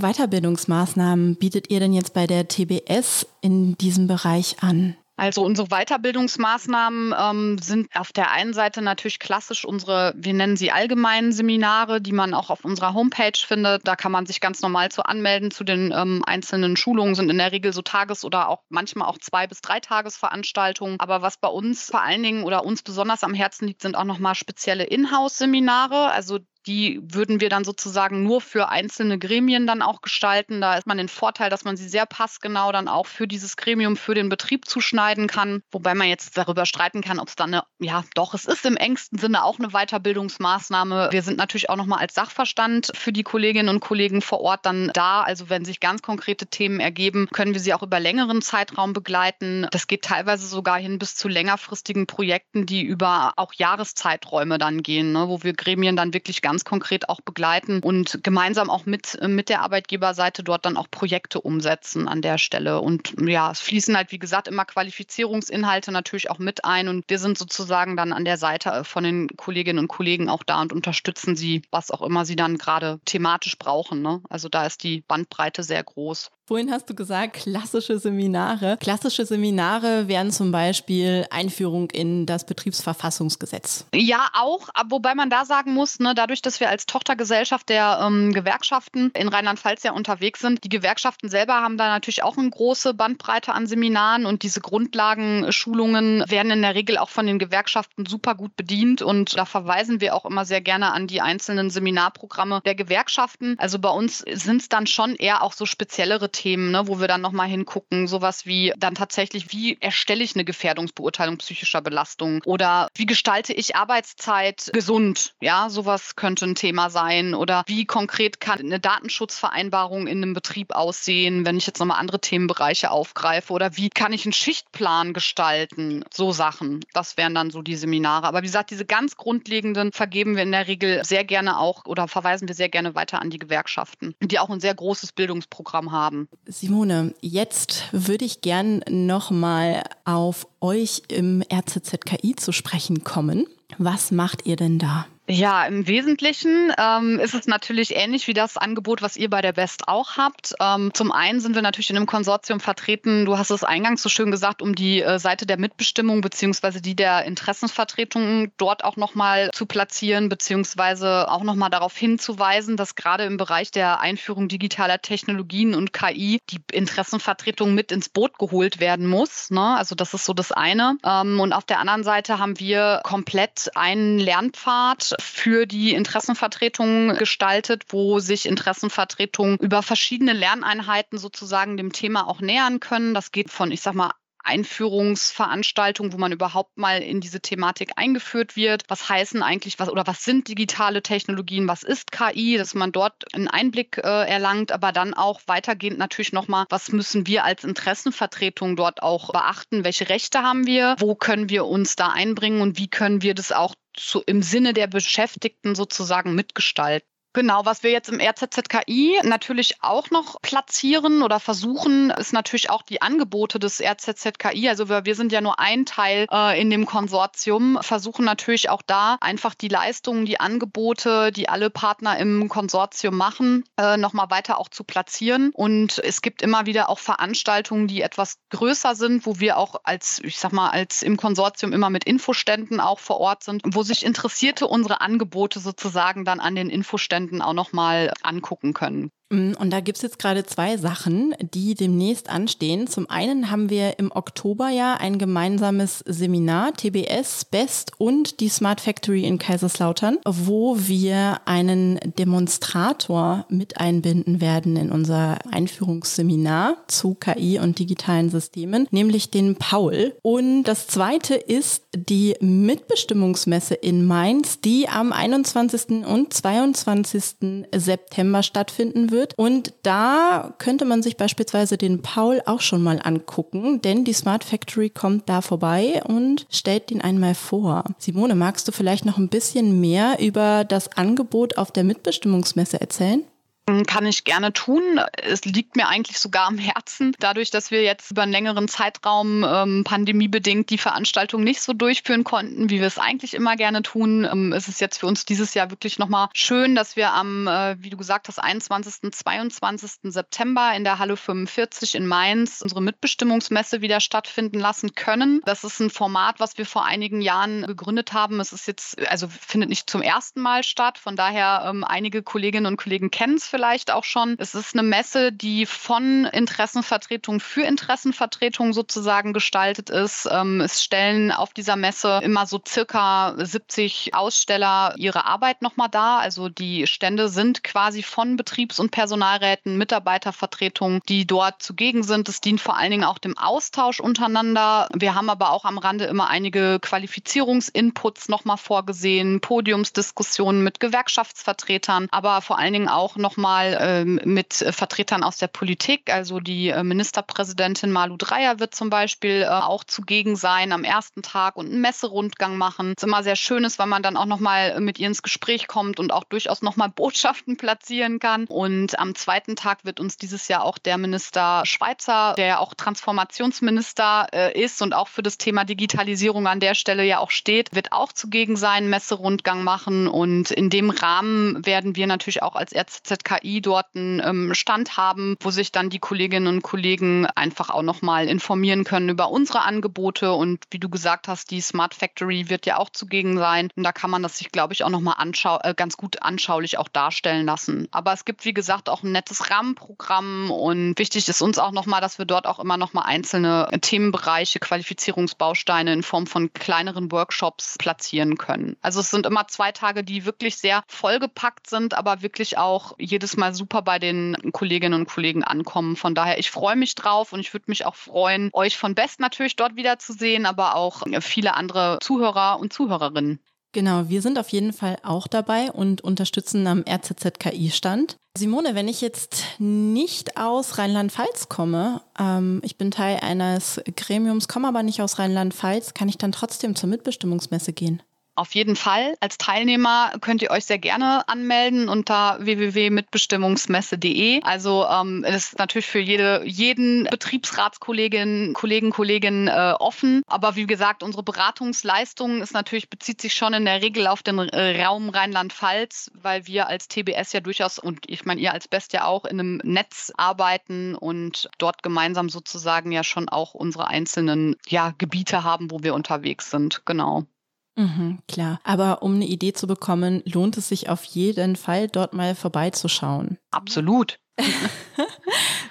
Weiterbildungsmaßnahmen 0.00 1.36
bietet 1.36 1.70
ihr 1.70 1.80
denn 1.80 1.92
jetzt 1.92 2.14
bei 2.14 2.26
der 2.26 2.48
TBS 2.48 3.26
in 3.40 3.76
diesem 3.78 4.06
Bereich 4.06 4.56
an? 4.62 4.96
Also 5.16 5.44
unsere 5.44 5.68
Weiterbildungsmaßnahmen 5.68 7.14
ähm, 7.16 7.58
sind 7.58 7.88
auf 7.94 8.12
der 8.12 8.32
einen 8.32 8.52
Seite 8.52 8.82
natürlich 8.82 9.20
klassisch 9.20 9.64
unsere, 9.64 10.12
wir 10.16 10.34
nennen 10.34 10.56
sie 10.56 10.72
allgemeinen 10.72 11.30
Seminare, 11.30 12.00
die 12.00 12.12
man 12.12 12.34
auch 12.34 12.50
auf 12.50 12.64
unserer 12.64 12.94
Homepage 12.94 13.38
findet. 13.38 13.86
Da 13.86 13.94
kann 13.94 14.10
man 14.10 14.26
sich 14.26 14.40
ganz 14.40 14.60
normal 14.60 14.90
zu 14.90 15.04
anmelden 15.04 15.52
zu 15.52 15.62
den 15.62 15.92
ähm, 15.92 16.24
einzelnen 16.26 16.76
Schulungen, 16.76 17.14
sind 17.14 17.30
in 17.30 17.38
der 17.38 17.52
Regel 17.52 17.72
so 17.72 17.82
Tages- 17.82 18.24
oder 18.24 18.48
auch 18.48 18.64
manchmal 18.70 19.08
auch 19.08 19.18
zwei 19.18 19.46
bis 19.46 19.60
drei 19.60 19.78
Tagesveranstaltungen. 19.78 20.98
Aber 20.98 21.22
was 21.22 21.36
bei 21.36 21.48
uns 21.48 21.90
vor 21.90 22.02
allen 22.02 22.22
Dingen 22.24 22.42
oder 22.42 22.64
uns 22.64 22.82
besonders 22.82 23.22
am 23.22 23.34
Herzen 23.34 23.68
liegt, 23.68 23.82
sind 23.82 23.96
auch 23.96 24.04
nochmal 24.04 24.34
spezielle 24.34 24.84
Inhouse-Seminare. 24.84 26.10
Also 26.10 26.40
die 26.66 27.00
würden 27.02 27.40
wir 27.40 27.48
dann 27.48 27.64
sozusagen 27.64 28.22
nur 28.22 28.40
für 28.40 28.68
einzelne 28.68 29.18
Gremien 29.18 29.66
dann 29.66 29.82
auch 29.82 30.00
gestalten. 30.00 30.60
Da 30.60 30.76
ist 30.76 30.86
man 30.86 30.98
den 30.98 31.08
Vorteil, 31.08 31.50
dass 31.50 31.64
man 31.64 31.76
sie 31.76 31.88
sehr 31.88 32.06
passgenau 32.06 32.72
dann 32.72 32.88
auch 32.88 33.06
für 33.06 33.26
dieses 33.28 33.56
Gremium, 33.56 33.96
für 33.96 34.14
den 34.14 34.28
Betrieb 34.28 34.66
zuschneiden 34.66 35.26
kann. 35.26 35.62
Wobei 35.70 35.94
man 35.94 36.08
jetzt 36.08 36.36
darüber 36.36 36.66
streiten 36.66 37.02
kann, 37.02 37.18
ob 37.18 37.28
es 37.28 37.36
dann 37.36 37.54
eine, 37.54 37.64
ja 37.78 38.04
doch, 38.14 38.34
es 38.34 38.46
ist 38.46 38.64
im 38.64 38.76
engsten 38.76 39.18
Sinne 39.18 39.44
auch 39.44 39.58
eine 39.58 39.68
Weiterbildungsmaßnahme. 39.68 41.08
Wir 41.10 41.22
sind 41.22 41.36
natürlich 41.36 41.70
auch 41.70 41.76
nochmal 41.76 41.98
als 41.98 42.14
Sachverstand 42.14 42.92
für 42.94 43.12
die 43.12 43.22
Kolleginnen 43.22 43.68
und 43.68 43.80
Kollegen 43.80 44.22
vor 44.22 44.40
Ort 44.40 44.64
dann 44.64 44.90
da. 44.94 45.22
Also 45.22 45.50
wenn 45.50 45.64
sich 45.64 45.80
ganz 45.80 46.02
konkrete 46.02 46.46
Themen 46.46 46.80
ergeben, 46.80 47.28
können 47.32 47.52
wir 47.52 47.60
sie 47.60 47.74
auch 47.74 47.82
über 47.82 48.00
längeren 48.00 48.42
Zeitraum 48.42 48.92
begleiten. 48.92 49.66
Das 49.70 49.86
geht 49.86 50.02
teilweise 50.02 50.46
sogar 50.46 50.78
hin 50.78 50.98
bis 50.98 51.14
zu 51.14 51.28
längerfristigen 51.28 52.06
Projekten, 52.06 52.66
die 52.66 52.82
über 52.82 53.34
auch 53.36 53.52
Jahreszeiträume 53.52 54.58
dann 54.58 54.82
gehen, 54.82 55.12
ne, 55.12 55.28
wo 55.28 55.42
wir 55.42 55.52
Gremien 55.52 55.96
dann 55.96 56.14
wirklich 56.14 56.42
ganz 56.42 56.53
ganz 56.54 56.64
konkret 56.64 57.08
auch 57.08 57.20
begleiten 57.20 57.80
und 57.80 58.20
gemeinsam 58.22 58.70
auch 58.70 58.86
mit, 58.86 59.16
äh, 59.16 59.26
mit 59.26 59.48
der 59.48 59.62
Arbeitgeberseite 59.62 60.44
dort 60.44 60.64
dann 60.64 60.76
auch 60.76 60.88
Projekte 60.88 61.40
umsetzen 61.40 62.06
an 62.06 62.22
der 62.22 62.38
Stelle. 62.38 62.80
Und 62.80 63.14
ja, 63.20 63.50
es 63.50 63.58
fließen 63.58 63.96
halt, 63.96 64.12
wie 64.12 64.20
gesagt, 64.20 64.46
immer 64.46 64.64
Qualifizierungsinhalte 64.64 65.90
natürlich 65.90 66.30
auch 66.30 66.38
mit 66.38 66.64
ein 66.64 66.86
und 66.86 67.04
wir 67.08 67.18
sind 67.18 67.36
sozusagen 67.36 67.96
dann 67.96 68.12
an 68.12 68.24
der 68.24 68.36
Seite 68.36 68.70
äh, 68.70 68.84
von 68.84 69.02
den 69.02 69.26
Kolleginnen 69.36 69.80
und 69.80 69.88
Kollegen 69.88 70.28
auch 70.28 70.44
da 70.44 70.62
und 70.62 70.72
unterstützen 70.72 71.34
sie, 71.34 71.62
was 71.72 71.90
auch 71.90 72.02
immer 72.02 72.24
sie 72.24 72.36
dann 72.36 72.56
gerade 72.56 73.00
thematisch 73.04 73.58
brauchen. 73.58 74.00
Ne? 74.00 74.22
Also 74.28 74.48
da 74.48 74.64
ist 74.64 74.84
die 74.84 75.00
Bandbreite 75.00 75.64
sehr 75.64 75.82
groß. 75.82 76.30
Vorhin 76.46 76.70
hast 76.70 76.90
du 76.90 76.94
gesagt, 76.94 77.36
klassische 77.36 77.98
Seminare. 77.98 78.76
Klassische 78.78 79.24
Seminare 79.24 80.08
wären 80.08 80.30
zum 80.30 80.52
Beispiel 80.52 81.24
Einführung 81.30 81.90
in 81.90 82.26
das 82.26 82.44
Betriebsverfassungsgesetz. 82.44 83.86
Ja, 83.94 84.28
auch, 84.34 84.68
wobei 84.90 85.14
man 85.14 85.30
da 85.30 85.46
sagen 85.46 85.72
muss, 85.72 86.00
ne, 86.00 86.14
dadurch, 86.14 86.42
dass 86.42 86.60
wir 86.60 86.68
als 86.68 86.84
Tochtergesellschaft 86.84 87.70
der 87.70 87.98
ähm, 88.02 88.34
Gewerkschaften 88.34 89.10
in 89.14 89.28
Rheinland-Pfalz 89.28 89.84
ja 89.84 89.92
unterwegs 89.92 90.40
sind, 90.40 90.64
die 90.64 90.68
Gewerkschaften 90.68 91.30
selber 91.30 91.54
haben 91.54 91.78
da 91.78 91.88
natürlich 91.88 92.22
auch 92.22 92.36
eine 92.36 92.50
große 92.50 92.92
Bandbreite 92.92 93.54
an 93.54 93.66
Seminaren 93.66 94.26
und 94.26 94.42
diese 94.42 94.60
Grundlagenschulungen 94.60 96.24
werden 96.28 96.52
in 96.52 96.60
der 96.60 96.74
Regel 96.74 96.98
auch 96.98 97.08
von 97.08 97.26
den 97.26 97.38
Gewerkschaften 97.38 98.04
super 98.04 98.34
gut 98.34 98.54
bedient 98.54 99.00
und 99.00 99.34
da 99.38 99.46
verweisen 99.46 100.02
wir 100.02 100.14
auch 100.14 100.26
immer 100.26 100.44
sehr 100.44 100.60
gerne 100.60 100.92
an 100.92 101.06
die 101.06 101.22
einzelnen 101.22 101.70
Seminarprogramme 101.70 102.60
der 102.66 102.74
Gewerkschaften. 102.74 103.54
Also 103.58 103.78
bei 103.78 103.88
uns 103.88 104.18
sind 104.18 104.60
es 104.60 104.68
dann 104.68 104.86
schon 104.86 105.16
eher 105.16 105.42
auch 105.42 105.54
so 105.54 105.64
speziellere 105.64 106.33
Themen, 106.34 106.70
ne, 106.70 106.86
wo 106.86 107.00
wir 107.00 107.08
dann 107.08 107.22
nochmal 107.22 107.48
hingucken, 107.48 108.06
sowas 108.06 108.44
wie 108.44 108.74
dann 108.76 108.94
tatsächlich, 108.94 109.52
wie 109.52 109.78
erstelle 109.80 110.22
ich 110.22 110.34
eine 110.34 110.44
Gefährdungsbeurteilung 110.44 111.38
psychischer 111.38 111.80
Belastung 111.80 112.42
oder 112.44 112.88
wie 112.94 113.06
gestalte 113.06 113.54
ich 113.54 113.76
Arbeitszeit 113.76 114.70
gesund? 114.74 115.32
Ja, 115.40 115.70
sowas 115.70 116.16
könnte 116.16 116.44
ein 116.44 116.54
Thema 116.54 116.90
sein 116.90 117.34
oder 117.34 117.62
wie 117.66 117.86
konkret 117.86 118.40
kann 118.40 118.58
eine 118.58 118.80
Datenschutzvereinbarung 118.80 120.06
in 120.06 120.22
einem 120.22 120.34
Betrieb 120.34 120.74
aussehen, 120.74 121.46
wenn 121.46 121.56
ich 121.56 121.66
jetzt 121.66 121.78
nochmal 121.78 122.00
andere 122.00 122.20
Themenbereiche 122.20 122.90
aufgreife 122.90 123.52
oder 123.52 123.76
wie 123.76 123.88
kann 123.88 124.12
ich 124.12 124.26
einen 124.26 124.32
Schichtplan 124.32 125.14
gestalten? 125.14 126.04
So 126.12 126.32
Sachen. 126.32 126.80
Das 126.92 127.16
wären 127.16 127.34
dann 127.34 127.50
so 127.50 127.62
die 127.62 127.76
Seminare. 127.76 128.26
Aber 128.26 128.42
wie 128.42 128.46
gesagt, 128.46 128.70
diese 128.70 128.84
ganz 128.84 129.16
grundlegenden 129.16 129.92
vergeben 129.92 130.36
wir 130.36 130.42
in 130.42 130.52
der 130.52 130.66
Regel 130.66 131.04
sehr 131.04 131.24
gerne 131.24 131.58
auch 131.58 131.86
oder 131.86 132.08
verweisen 132.08 132.48
wir 132.48 132.54
sehr 132.54 132.68
gerne 132.68 132.94
weiter 132.94 133.22
an 133.22 133.30
die 133.30 133.38
Gewerkschaften, 133.38 134.14
die 134.20 134.38
auch 134.38 134.50
ein 134.50 134.60
sehr 134.60 134.74
großes 134.74 135.12
Bildungsprogramm 135.12 135.92
haben. 135.92 136.23
Simone, 136.46 137.14
jetzt 137.20 137.84
würde 137.92 138.24
ich 138.24 138.40
gern 138.40 138.82
nochmal 138.88 139.82
auf 140.04 140.46
euch 140.60 141.02
im 141.08 141.42
RZZKI 141.52 142.36
zu 142.36 142.52
sprechen 142.52 143.04
kommen. 143.04 143.46
Was 143.78 144.10
macht 144.10 144.46
ihr 144.46 144.56
denn 144.56 144.78
da? 144.78 145.06
Ja, 145.26 145.64
im 145.64 145.86
Wesentlichen 145.86 146.70
ähm, 146.76 147.18
ist 147.18 147.32
es 147.32 147.46
natürlich 147.46 147.96
ähnlich 147.96 148.26
wie 148.26 148.34
das 148.34 148.58
Angebot, 148.58 149.00
was 149.00 149.16
ihr 149.16 149.30
bei 149.30 149.40
der 149.40 149.54
Best 149.54 149.88
auch 149.88 150.18
habt. 150.18 150.54
Ähm, 150.60 150.90
zum 150.92 151.12
einen 151.12 151.40
sind 151.40 151.54
wir 151.54 151.62
natürlich 151.62 151.88
in 151.88 151.96
einem 151.96 152.04
Konsortium 152.04 152.60
vertreten, 152.60 153.24
du 153.24 153.38
hast 153.38 153.48
es 153.48 153.64
eingangs 153.64 154.02
so 154.02 154.10
schön 154.10 154.30
gesagt, 154.30 154.60
um 154.60 154.74
die 154.74 155.00
äh, 155.00 155.18
Seite 155.18 155.46
der 155.46 155.58
Mitbestimmung 155.58 156.20
beziehungsweise 156.20 156.82
die 156.82 156.94
der 156.94 157.24
Interessensvertretungen 157.24 158.52
dort 158.58 158.84
auch 158.84 158.96
nochmal 158.96 159.50
zu 159.54 159.64
platzieren, 159.64 160.28
beziehungsweise 160.28 161.30
auch 161.30 161.42
nochmal 161.42 161.70
darauf 161.70 161.96
hinzuweisen, 161.96 162.76
dass 162.76 162.94
gerade 162.94 163.24
im 163.24 163.38
Bereich 163.38 163.70
der 163.70 164.00
Einführung 164.00 164.48
digitaler 164.48 165.00
Technologien 165.00 165.74
und 165.74 165.94
KI 165.94 166.38
die 166.50 166.60
Interessenvertretung 166.70 167.74
mit 167.74 167.92
ins 167.92 168.10
Boot 168.10 168.38
geholt 168.38 168.78
werden 168.78 169.06
muss. 169.06 169.50
Ne? 169.50 169.74
Also 169.74 169.94
das 169.94 170.12
ist 170.12 170.26
so 170.26 170.34
das 170.34 170.52
eine. 170.52 170.98
Ähm, 171.02 171.40
und 171.40 171.54
auf 171.54 171.64
der 171.64 171.78
anderen 171.78 172.04
Seite 172.04 172.38
haben 172.38 172.60
wir 172.60 173.00
komplett 173.04 173.70
einen 173.74 174.18
Lernpfad 174.18 175.13
für 175.20 175.66
die 175.66 175.94
Interessenvertretungen 175.94 177.16
gestaltet, 177.16 177.84
wo 177.88 178.18
sich 178.18 178.46
Interessenvertretungen 178.46 179.58
über 179.58 179.82
verschiedene 179.82 180.32
Lerneinheiten 180.32 181.18
sozusagen 181.18 181.76
dem 181.76 181.92
Thema 181.92 182.28
auch 182.28 182.40
nähern 182.40 182.80
können. 182.80 183.14
Das 183.14 183.32
geht 183.32 183.50
von, 183.50 183.70
ich 183.72 183.80
sag 183.80 183.94
mal, 183.94 184.12
Einführungsveranstaltung, 184.44 186.12
wo 186.12 186.18
man 186.18 186.30
überhaupt 186.30 186.76
mal 186.76 187.02
in 187.02 187.20
diese 187.20 187.40
Thematik 187.40 187.92
eingeführt 187.96 188.56
wird. 188.56 188.84
Was 188.88 189.08
heißen 189.08 189.42
eigentlich 189.42 189.78
was 189.78 189.88
oder 189.88 190.06
was 190.06 190.22
sind 190.22 190.48
digitale 190.48 191.02
Technologien? 191.02 191.66
Was 191.66 191.82
ist 191.82 192.12
KI? 192.12 192.56
Dass 192.58 192.74
man 192.74 192.92
dort 192.92 193.34
einen 193.34 193.48
Einblick 193.48 193.98
äh, 193.98 194.28
erlangt, 194.28 194.70
aber 194.70 194.92
dann 194.92 195.14
auch 195.14 195.40
weitergehend 195.46 195.98
natürlich 195.98 196.32
nochmal, 196.32 196.66
was 196.68 196.92
müssen 196.92 197.26
wir 197.26 197.44
als 197.44 197.64
Interessenvertretung 197.64 198.76
dort 198.76 199.02
auch 199.02 199.32
beachten? 199.32 199.82
Welche 199.82 200.08
Rechte 200.08 200.42
haben 200.42 200.66
wir? 200.66 200.96
Wo 200.98 201.14
können 201.14 201.48
wir 201.48 201.64
uns 201.64 201.96
da 201.96 202.08
einbringen 202.08 202.60
und 202.60 202.78
wie 202.78 202.88
können 202.88 203.22
wir 203.22 203.34
das 203.34 203.50
auch 203.50 203.74
zu, 203.94 204.22
im 204.22 204.42
Sinne 204.42 204.72
der 204.72 204.86
Beschäftigten 204.86 205.74
sozusagen 205.74 206.34
mitgestalten. 206.34 207.08
Genau, 207.34 207.64
was 207.64 207.82
wir 207.82 207.90
jetzt 207.90 208.08
im 208.08 208.20
RZZKI 208.20 209.18
natürlich 209.24 209.82
auch 209.82 210.08
noch 210.10 210.40
platzieren 210.40 211.20
oder 211.20 211.40
versuchen, 211.40 212.10
ist 212.10 212.32
natürlich 212.32 212.70
auch 212.70 212.82
die 212.82 213.02
Angebote 213.02 213.58
des 213.58 213.82
RZZKI. 213.82 214.68
Also 214.68 214.88
wir, 214.88 215.04
wir 215.04 215.16
sind 215.16 215.32
ja 215.32 215.40
nur 215.40 215.58
ein 215.58 215.84
Teil 215.84 216.28
äh, 216.30 216.60
in 216.60 216.70
dem 216.70 216.86
Konsortium, 216.86 217.78
versuchen 217.80 218.24
natürlich 218.24 218.70
auch 218.70 218.82
da 218.82 219.18
einfach 219.20 219.54
die 219.54 219.66
Leistungen, 219.66 220.26
die 220.26 220.38
Angebote, 220.38 221.32
die 221.32 221.48
alle 221.48 221.70
Partner 221.70 222.16
im 222.18 222.48
Konsortium 222.48 223.16
machen, 223.16 223.64
äh, 223.78 223.96
nochmal 223.96 224.30
weiter 224.30 224.58
auch 224.58 224.68
zu 224.68 224.84
platzieren. 224.84 225.50
Und 225.54 225.98
es 225.98 226.22
gibt 226.22 226.40
immer 226.40 226.66
wieder 226.66 226.88
auch 226.88 227.00
Veranstaltungen, 227.00 227.88
die 227.88 228.02
etwas 228.02 228.38
größer 228.50 228.94
sind, 228.94 229.26
wo 229.26 229.40
wir 229.40 229.56
auch 229.56 229.80
als, 229.82 230.20
ich 230.22 230.38
sag 230.38 230.52
mal, 230.52 230.70
als 230.70 231.02
im 231.02 231.16
Konsortium 231.16 231.72
immer 231.72 231.90
mit 231.90 232.04
Infoständen 232.04 232.78
auch 232.78 233.00
vor 233.00 233.18
Ort 233.18 233.42
sind, 233.42 233.62
wo 233.64 233.82
sich 233.82 234.04
Interessierte 234.06 234.68
unsere 234.68 235.00
Angebote 235.00 235.58
sozusagen 235.58 236.24
dann 236.24 236.38
an 236.38 236.54
den 236.54 236.70
Infoständen 236.70 237.23
Studenten 237.24 237.42
auch 237.42 237.54
nochmal 237.54 238.12
angucken 238.22 238.74
können. 238.74 239.10
Mm, 239.34 239.54
und 239.58 239.70
da 239.70 239.80
gibt 239.80 239.96
es 239.98 240.02
jetzt 240.02 240.18
gerade 240.18 240.44
zwei 240.44 240.76
Sachen, 240.76 241.34
die 241.40 241.74
demnächst 241.74 242.30
anstehen. 242.30 242.86
Zum 242.86 243.10
einen 243.10 243.50
haben 243.50 243.70
wir 243.70 243.98
im 243.98 244.12
Oktober 244.12 244.68
ja 244.68 244.94
ein 244.94 245.18
gemeinsames 245.18 246.00
Seminar, 246.06 246.72
TBS, 246.74 247.44
Best 247.46 247.92
und 247.98 248.40
die 248.40 248.48
Smart 248.48 248.80
Factory 248.80 249.24
in 249.24 249.38
Kaiserslautern, 249.38 250.18
wo 250.24 250.76
wir 250.78 251.40
einen 251.46 251.98
Demonstrator 252.18 253.46
mit 253.48 253.80
einbinden 253.80 254.40
werden 254.40 254.76
in 254.76 254.90
unser 254.90 255.38
Einführungsseminar 255.50 256.76
zu 256.86 257.14
KI 257.14 257.58
und 257.58 257.78
digitalen 257.78 258.30
Systemen, 258.30 258.86
nämlich 258.90 259.30
den 259.30 259.56
Paul. 259.56 260.14
Und 260.22 260.64
das 260.64 260.86
zweite 260.86 261.34
ist 261.34 261.84
die 261.94 262.36
Mitbestimmungsmesse 262.40 263.74
in 263.74 264.06
Mainz, 264.06 264.60
die 264.60 264.88
am 264.88 265.12
21. 265.12 266.06
und 266.06 266.32
22. 266.32 267.66
September 267.74 268.42
stattfinden 268.42 269.10
wird 269.10 269.23
wird. 269.24 269.34
Und 269.38 269.72
da 269.82 270.54
könnte 270.58 270.84
man 270.84 271.02
sich 271.02 271.16
beispielsweise 271.16 271.78
den 271.78 272.02
Paul 272.02 272.42
auch 272.46 272.60
schon 272.60 272.82
mal 272.82 273.00
angucken, 273.02 273.80
denn 273.80 274.04
die 274.04 274.12
Smart 274.12 274.44
Factory 274.44 274.90
kommt 274.90 275.28
da 275.28 275.40
vorbei 275.40 276.02
und 276.04 276.46
stellt 276.50 276.90
ihn 276.90 277.00
einmal 277.00 277.34
vor. 277.34 277.84
Simone, 277.98 278.34
magst 278.34 278.68
du 278.68 278.72
vielleicht 278.72 279.06
noch 279.06 279.18
ein 279.18 279.28
bisschen 279.28 279.80
mehr 279.80 280.18
über 280.20 280.64
das 280.64 280.96
Angebot 280.96 281.56
auf 281.56 281.72
der 281.72 281.84
Mitbestimmungsmesse 281.84 282.80
erzählen? 282.80 283.24
Kann 283.66 284.04
ich 284.04 284.24
gerne 284.24 284.52
tun. 284.52 285.00
Es 285.16 285.46
liegt 285.46 285.74
mir 285.76 285.88
eigentlich 285.88 286.18
sogar 286.18 286.46
am 286.46 286.58
Herzen. 286.58 287.16
Dadurch, 287.18 287.50
dass 287.50 287.70
wir 287.70 287.82
jetzt 287.82 288.10
über 288.10 288.22
einen 288.22 288.32
längeren 288.32 288.68
Zeitraum 288.68 289.42
ähm, 289.42 289.84
pandemiebedingt 289.84 290.68
die 290.68 290.76
Veranstaltung 290.76 291.42
nicht 291.42 291.62
so 291.62 291.72
durchführen 291.72 292.24
konnten, 292.24 292.68
wie 292.68 292.80
wir 292.80 292.86
es 292.86 292.98
eigentlich 292.98 293.32
immer 293.32 293.56
gerne 293.56 293.80
tun, 293.80 294.28
ähm, 294.30 294.52
ist 294.52 294.68
es 294.68 294.80
jetzt 294.80 294.98
für 294.98 295.06
uns 295.06 295.24
dieses 295.24 295.54
Jahr 295.54 295.70
wirklich 295.70 295.98
nochmal 295.98 296.28
schön, 296.34 296.74
dass 296.74 296.96
wir 296.96 297.14
am, 297.14 297.46
äh, 297.46 297.76
wie 297.82 297.88
du 297.88 297.96
gesagt 297.96 298.28
hast, 298.28 298.38
21. 298.38 299.12
22. 299.12 300.12
September 300.12 300.72
in 300.76 300.84
der 300.84 300.98
Halle 300.98 301.16
45 301.16 301.94
in 301.94 302.06
Mainz 302.06 302.60
unsere 302.60 302.82
Mitbestimmungsmesse 302.82 303.80
wieder 303.80 304.00
stattfinden 304.00 304.60
lassen 304.60 304.94
können. 304.94 305.40
Das 305.46 305.64
ist 305.64 305.80
ein 305.80 305.88
Format, 305.88 306.38
was 306.38 306.58
wir 306.58 306.66
vor 306.66 306.84
einigen 306.84 307.22
Jahren 307.22 307.66
gegründet 307.66 308.12
haben. 308.12 308.40
Es 308.40 308.52
ist 308.52 308.66
jetzt, 308.66 309.00
also 309.08 309.26
findet 309.28 309.70
nicht 309.70 309.88
zum 309.88 310.02
ersten 310.02 310.42
Mal 310.42 310.64
statt. 310.64 310.98
Von 310.98 311.16
daher 311.16 311.64
ähm, 311.66 311.82
einige 311.82 312.22
Kolleginnen 312.22 312.66
und 312.66 312.76
Kollegen 312.76 313.10
kennen 313.10 313.36
es 313.36 313.53
vielleicht 313.54 313.92
auch 313.92 314.02
schon. 314.02 314.34
Es 314.40 314.56
ist 314.56 314.74
eine 314.74 314.82
Messe, 314.82 315.30
die 315.30 315.64
von 315.64 316.24
Interessenvertretung 316.24 317.38
für 317.38 317.62
Interessenvertretung 317.62 318.72
sozusagen 318.72 319.32
gestaltet 319.32 319.90
ist. 319.90 320.28
Ähm, 320.28 320.60
es 320.60 320.82
stellen 320.82 321.30
auf 321.30 321.54
dieser 321.54 321.76
Messe 321.76 322.18
immer 322.24 322.46
so 322.46 322.60
circa 322.66 323.36
70 323.38 324.12
Aussteller 324.12 324.94
ihre 324.96 325.26
Arbeit 325.26 325.62
nochmal 325.62 325.88
dar. 325.88 326.18
Also 326.18 326.48
die 326.48 326.88
Stände 326.88 327.28
sind 327.28 327.62
quasi 327.62 328.02
von 328.02 328.36
Betriebs- 328.36 328.80
und 328.80 328.90
Personalräten, 328.90 329.78
Mitarbeitervertretungen, 329.78 331.00
die 331.08 331.24
dort 331.24 331.62
zugegen 331.62 332.02
sind. 332.02 332.28
Es 332.28 332.40
dient 332.40 332.60
vor 332.60 332.76
allen 332.76 332.90
Dingen 332.90 333.04
auch 333.04 333.18
dem 333.18 333.38
Austausch 333.38 334.00
untereinander. 334.00 334.88
Wir 334.92 335.14
haben 335.14 335.30
aber 335.30 335.50
auch 335.50 335.64
am 335.64 335.78
Rande 335.78 336.06
immer 336.06 336.28
einige 336.28 336.80
Qualifizierungsinputs 336.80 338.28
nochmal 338.28 338.56
vorgesehen, 338.56 339.40
Podiumsdiskussionen 339.40 340.64
mit 340.64 340.80
Gewerkschaftsvertretern, 340.80 342.08
aber 342.10 342.42
vor 342.42 342.58
allen 342.58 342.72
Dingen 342.72 342.88
auch 342.88 343.14
nochmal 343.14 343.43
nochmal 343.44 343.76
ähm, 343.78 344.20
mit 344.24 344.54
Vertretern 344.54 345.22
aus 345.22 345.36
der 345.36 345.48
Politik. 345.48 346.10
Also 346.10 346.40
die 346.40 346.70
äh, 346.70 346.82
Ministerpräsidentin 346.82 347.92
Malu 347.92 348.16
Dreyer 348.16 348.58
wird 348.58 348.74
zum 348.74 348.88
Beispiel 348.88 349.42
äh, 349.42 349.48
auch 349.48 349.84
zugegen 349.84 350.34
sein 350.34 350.72
am 350.72 350.82
ersten 350.82 351.20
Tag 351.20 351.56
und 351.56 351.66
einen 351.66 351.82
Messerundgang 351.82 352.56
machen. 352.56 352.94
Es 352.96 353.02
ist 353.02 353.06
immer 353.06 353.22
sehr 353.22 353.36
schön 353.36 353.64
weil 353.76 353.86
man 353.86 354.02
dann 354.02 354.16
auch 354.16 354.26
nochmal 354.26 354.78
mit 354.80 354.98
ihr 354.98 355.06
ins 355.06 355.22
Gespräch 355.22 355.68
kommt 355.68 355.98
und 355.98 356.12
auch 356.12 356.24
durchaus 356.24 356.60
nochmal 356.60 356.88
Botschaften 356.94 357.56
platzieren 357.56 358.18
kann. 358.18 358.46
Und 358.46 358.98
am 358.98 359.14
zweiten 359.14 359.56
Tag 359.56 359.84
wird 359.84 360.00
uns 360.00 360.16
dieses 360.16 360.48
Jahr 360.48 360.64
auch 360.64 360.78
der 360.78 360.98
Minister 360.98 361.62
Schweizer, 361.64 362.34
der 362.36 362.46
ja 362.46 362.58
auch 362.58 362.74
Transformationsminister 362.74 364.28
äh, 364.32 364.60
ist 364.60 364.80
und 364.80 364.94
auch 364.94 365.08
für 365.08 365.22
das 365.22 365.38
Thema 365.38 365.64
Digitalisierung 365.64 366.46
an 366.46 366.60
der 366.60 366.74
Stelle 366.74 367.04
ja 367.04 367.18
auch 367.18 367.30
steht, 367.30 367.74
wird 367.74 367.92
auch 367.92 368.12
zugegen 368.12 368.56
sein, 368.56 368.88
Messerundgang 368.88 369.64
machen. 369.64 370.08
Und 370.08 370.50
in 370.50 370.70
dem 370.70 370.90
Rahmen 370.90 371.64
werden 371.64 371.96
wir 371.96 372.06
natürlich 372.06 372.42
auch 372.42 372.56
als 372.56 372.74
RZZK 372.74 373.33
KI 373.34 373.60
dort 373.60 373.86
einen 373.94 374.20
ähm, 374.24 374.54
Stand 374.54 374.96
haben, 374.96 375.36
wo 375.40 375.50
sich 375.50 375.72
dann 375.72 375.90
die 375.90 375.98
Kolleginnen 375.98 376.46
und 376.46 376.62
Kollegen 376.62 377.26
einfach 377.26 377.70
auch 377.70 377.82
nochmal 377.82 378.28
informieren 378.28 378.84
können 378.84 379.08
über 379.08 379.30
unsere 379.30 379.62
Angebote. 379.62 380.32
Und 380.32 380.64
wie 380.70 380.78
du 380.78 380.88
gesagt 380.88 381.28
hast, 381.28 381.50
die 381.50 381.60
Smart 381.60 381.94
Factory 381.94 382.48
wird 382.48 382.66
ja 382.66 382.78
auch 382.78 382.90
zugegen 382.90 383.38
sein. 383.38 383.70
Und 383.76 383.82
da 383.82 383.92
kann 383.92 384.10
man 384.10 384.22
das 384.22 384.38
sich, 384.38 384.52
glaube 384.52 384.72
ich, 384.72 384.84
auch 384.84 384.90
nochmal 384.90 385.16
äh, 385.62 385.74
ganz 385.74 385.96
gut 385.96 386.22
anschaulich 386.22 386.78
auch 386.78 386.88
darstellen 386.88 387.46
lassen. 387.46 387.88
Aber 387.90 388.12
es 388.12 388.24
gibt, 388.24 388.44
wie 388.44 388.54
gesagt, 388.54 388.88
auch 388.88 389.02
ein 389.02 389.12
nettes 389.12 389.50
Rahmenprogramm. 389.50 390.50
Und 390.50 390.98
wichtig 390.98 391.28
ist 391.28 391.42
uns 391.42 391.58
auch 391.58 391.72
nochmal, 391.72 392.00
dass 392.00 392.18
wir 392.18 392.26
dort 392.26 392.46
auch 392.46 392.58
immer 392.58 392.76
nochmal 392.76 393.04
einzelne 393.06 393.68
Themenbereiche, 393.80 394.58
Qualifizierungsbausteine 394.58 395.92
in 395.92 396.02
Form 396.02 396.26
von 396.26 396.52
kleineren 396.52 397.10
Workshops 397.10 397.76
platzieren 397.78 398.38
können. 398.38 398.76
Also 398.82 399.00
es 399.00 399.10
sind 399.10 399.26
immer 399.26 399.48
zwei 399.48 399.72
Tage, 399.72 400.04
die 400.04 400.24
wirklich 400.24 400.56
sehr 400.56 400.82
vollgepackt 400.88 401.68
sind, 401.68 401.94
aber 401.94 402.22
wirklich 402.22 402.58
auch 402.58 402.94
jedes 402.98 403.23
jedes 403.24 403.36
Mal 403.38 403.54
super 403.54 403.80
bei 403.80 403.98
den 403.98 404.36
Kolleginnen 404.52 405.00
und 405.00 405.08
Kollegen 405.08 405.42
ankommen. 405.42 405.96
Von 405.96 406.14
daher, 406.14 406.38
ich 406.38 406.50
freue 406.50 406.76
mich 406.76 406.94
drauf 406.94 407.32
und 407.32 407.40
ich 407.40 407.54
würde 407.54 407.64
mich 407.68 407.86
auch 407.86 407.94
freuen, 407.94 408.50
euch 408.52 408.76
von 408.76 408.94
Best 408.94 409.18
natürlich 409.18 409.56
dort 409.56 409.76
wiederzusehen, 409.76 410.44
aber 410.44 410.76
auch 410.76 411.02
viele 411.20 411.54
andere 411.54 411.98
Zuhörer 412.02 412.60
und 412.60 412.72
Zuhörerinnen. 412.72 413.40
Genau, 413.72 414.08
wir 414.08 414.20
sind 414.20 414.38
auf 414.38 414.50
jeden 414.50 414.72
Fall 414.72 414.98
auch 415.02 415.26
dabei 415.26 415.72
und 415.72 416.02
unterstützen 416.02 416.66
am 416.66 416.84
RZZKI-Stand. 416.86 418.16
Simone, 418.36 418.74
wenn 418.74 418.88
ich 418.88 419.00
jetzt 419.00 419.44
nicht 419.58 420.36
aus 420.36 420.78
Rheinland-Pfalz 420.78 421.48
komme, 421.48 422.02
ähm, 422.20 422.60
ich 422.62 422.76
bin 422.76 422.90
Teil 422.90 423.18
eines 423.20 423.80
Gremiums, 423.96 424.48
komme 424.48 424.68
aber 424.68 424.82
nicht 424.82 425.00
aus 425.00 425.18
Rheinland-Pfalz, 425.18 425.94
kann 425.94 426.08
ich 426.08 426.18
dann 426.18 426.30
trotzdem 426.30 426.76
zur 426.76 426.88
Mitbestimmungsmesse 426.90 427.72
gehen? 427.72 428.02
Auf 428.36 428.54
jeden 428.54 428.74
Fall. 428.74 429.16
Als 429.20 429.38
Teilnehmer 429.38 430.12
könnt 430.20 430.42
ihr 430.42 430.50
euch 430.50 430.64
sehr 430.64 430.78
gerne 430.78 431.28
anmelden 431.28 431.88
unter 431.88 432.38
www.mitbestimmungsmesse.de. 432.40 434.42
Also 434.42 434.86
ähm, 434.90 435.22
ist 435.22 435.56
natürlich 435.58 435.86
für 435.86 436.00
jede, 436.00 436.42
jeden 436.44 437.04
Betriebsratskollegin, 437.04 438.52
Kollegen, 438.54 438.90
Kolleginnen 438.90 439.46
äh, 439.46 439.74
offen. 439.78 440.22
Aber 440.26 440.56
wie 440.56 440.66
gesagt, 440.66 441.04
unsere 441.04 441.22
Beratungsleistung 441.22 442.42
ist 442.42 442.54
natürlich, 442.54 442.90
bezieht 442.90 443.20
sich 443.20 443.34
schon 443.34 443.54
in 443.54 443.64
der 443.64 443.82
Regel 443.82 444.08
auf 444.08 444.24
den 444.24 444.40
äh, 444.40 444.84
Raum 444.84 445.10
Rheinland-Pfalz, 445.10 446.10
weil 446.14 446.48
wir 446.48 446.66
als 446.66 446.88
TBS 446.88 447.32
ja 447.32 447.40
durchaus 447.40 447.78
und 447.78 448.00
ich 448.08 448.24
meine, 448.24 448.40
ihr 448.40 448.52
als 448.52 448.66
Best 448.66 448.92
ja 448.92 449.04
auch 449.04 449.24
in 449.24 449.38
einem 449.38 449.60
Netz 449.62 450.12
arbeiten 450.16 450.96
und 450.96 451.48
dort 451.58 451.84
gemeinsam 451.84 452.28
sozusagen 452.28 452.90
ja 452.90 453.04
schon 453.04 453.28
auch 453.28 453.54
unsere 453.54 453.86
einzelnen 453.86 454.56
ja, 454.66 454.92
Gebiete 454.98 455.44
haben, 455.44 455.70
wo 455.70 455.84
wir 455.84 455.94
unterwegs 455.94 456.50
sind. 456.50 456.82
Genau. 456.84 457.26
Mhm, 457.76 458.18
klar. 458.28 458.60
Aber 458.64 459.02
um 459.02 459.14
eine 459.14 459.26
Idee 459.26 459.52
zu 459.52 459.66
bekommen, 459.66 460.22
lohnt 460.26 460.56
es 460.56 460.68
sich 460.68 460.88
auf 460.88 461.04
jeden 461.04 461.56
Fall, 461.56 461.88
dort 461.88 462.14
mal 462.14 462.34
vorbeizuschauen. 462.34 463.38
Absolut. 463.50 464.18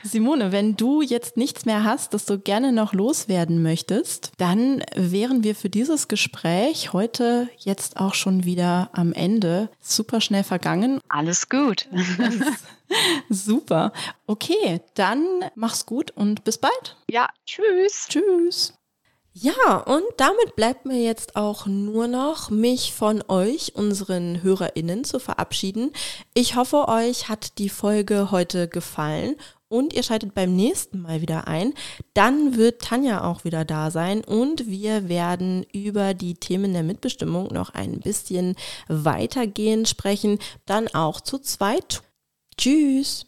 Simone, 0.03 0.51
wenn 0.51 0.75
du 0.75 1.01
jetzt 1.01 1.37
nichts 1.37 1.65
mehr 1.65 1.83
hast, 1.83 2.13
das 2.13 2.25
du 2.25 2.39
gerne 2.39 2.71
noch 2.71 2.93
loswerden 2.93 3.61
möchtest, 3.61 4.31
dann 4.37 4.83
wären 4.95 5.43
wir 5.43 5.55
für 5.55 5.69
dieses 5.69 6.07
Gespräch 6.07 6.93
heute 6.93 7.49
jetzt 7.57 7.97
auch 7.97 8.13
schon 8.13 8.43
wieder 8.45 8.89
am 8.93 9.13
Ende. 9.13 9.69
Super 9.79 10.21
schnell 10.21 10.43
vergangen. 10.43 10.99
Alles 11.09 11.49
gut. 11.49 11.87
Super. 13.29 13.91
Okay, 14.27 14.81
dann 14.93 15.25
mach's 15.55 15.85
gut 15.85 16.11
und 16.11 16.43
bis 16.43 16.57
bald. 16.57 16.97
Ja, 17.09 17.29
tschüss. 17.45 18.07
Tschüss. 18.09 18.73
Ja, 19.36 19.78
und 19.78 20.04
damit 20.17 20.56
bleibt 20.56 20.86
mir 20.86 21.02
jetzt 21.02 21.36
auch 21.36 21.65
nur 21.65 22.08
noch, 22.08 22.52
mich 22.52 22.93
von 22.93 23.24
euch, 23.28 23.74
unseren 23.74 24.43
HörerInnen, 24.43 25.04
zu 25.04 25.19
verabschieden. 25.19 25.91
Ich 26.36 26.56
hoffe, 26.56 26.88
euch 26.88 27.30
hat 27.30 27.58
die 27.58 27.69
Folge 27.69 28.30
heute 28.30 28.67
gefallen 28.67 29.36
und 29.69 29.91
ihr 29.93 30.04
schaltet 30.04 30.36
beim 30.36 30.56
nächsten 30.56 31.02
Mal 31.02 31.22
wieder 31.22 31.48
ein. 31.48 31.74
Dann 32.13 32.58
wird 32.58 32.84
Tanja 32.84 33.24
auch 33.24 33.43
wieder 33.43 33.65
da 33.65 33.89
sein 33.89 34.24
und 34.24 34.67
wir 34.67 35.10
werden 35.10 35.65
über 35.74 36.13
die 36.13 36.36
Themen 36.36 36.74
der 36.74 36.84
Mitbestimmung 36.84 37.48
noch 37.48 37.72
ein 37.72 38.02
bisschen 38.02 38.56
weitergehend 38.88 39.89
sprechen, 39.89 40.38
dann 40.67 40.89
auch 40.89 41.22
zu 41.22 41.39
zweit. 41.39 42.04
Tschüss! 42.56 43.22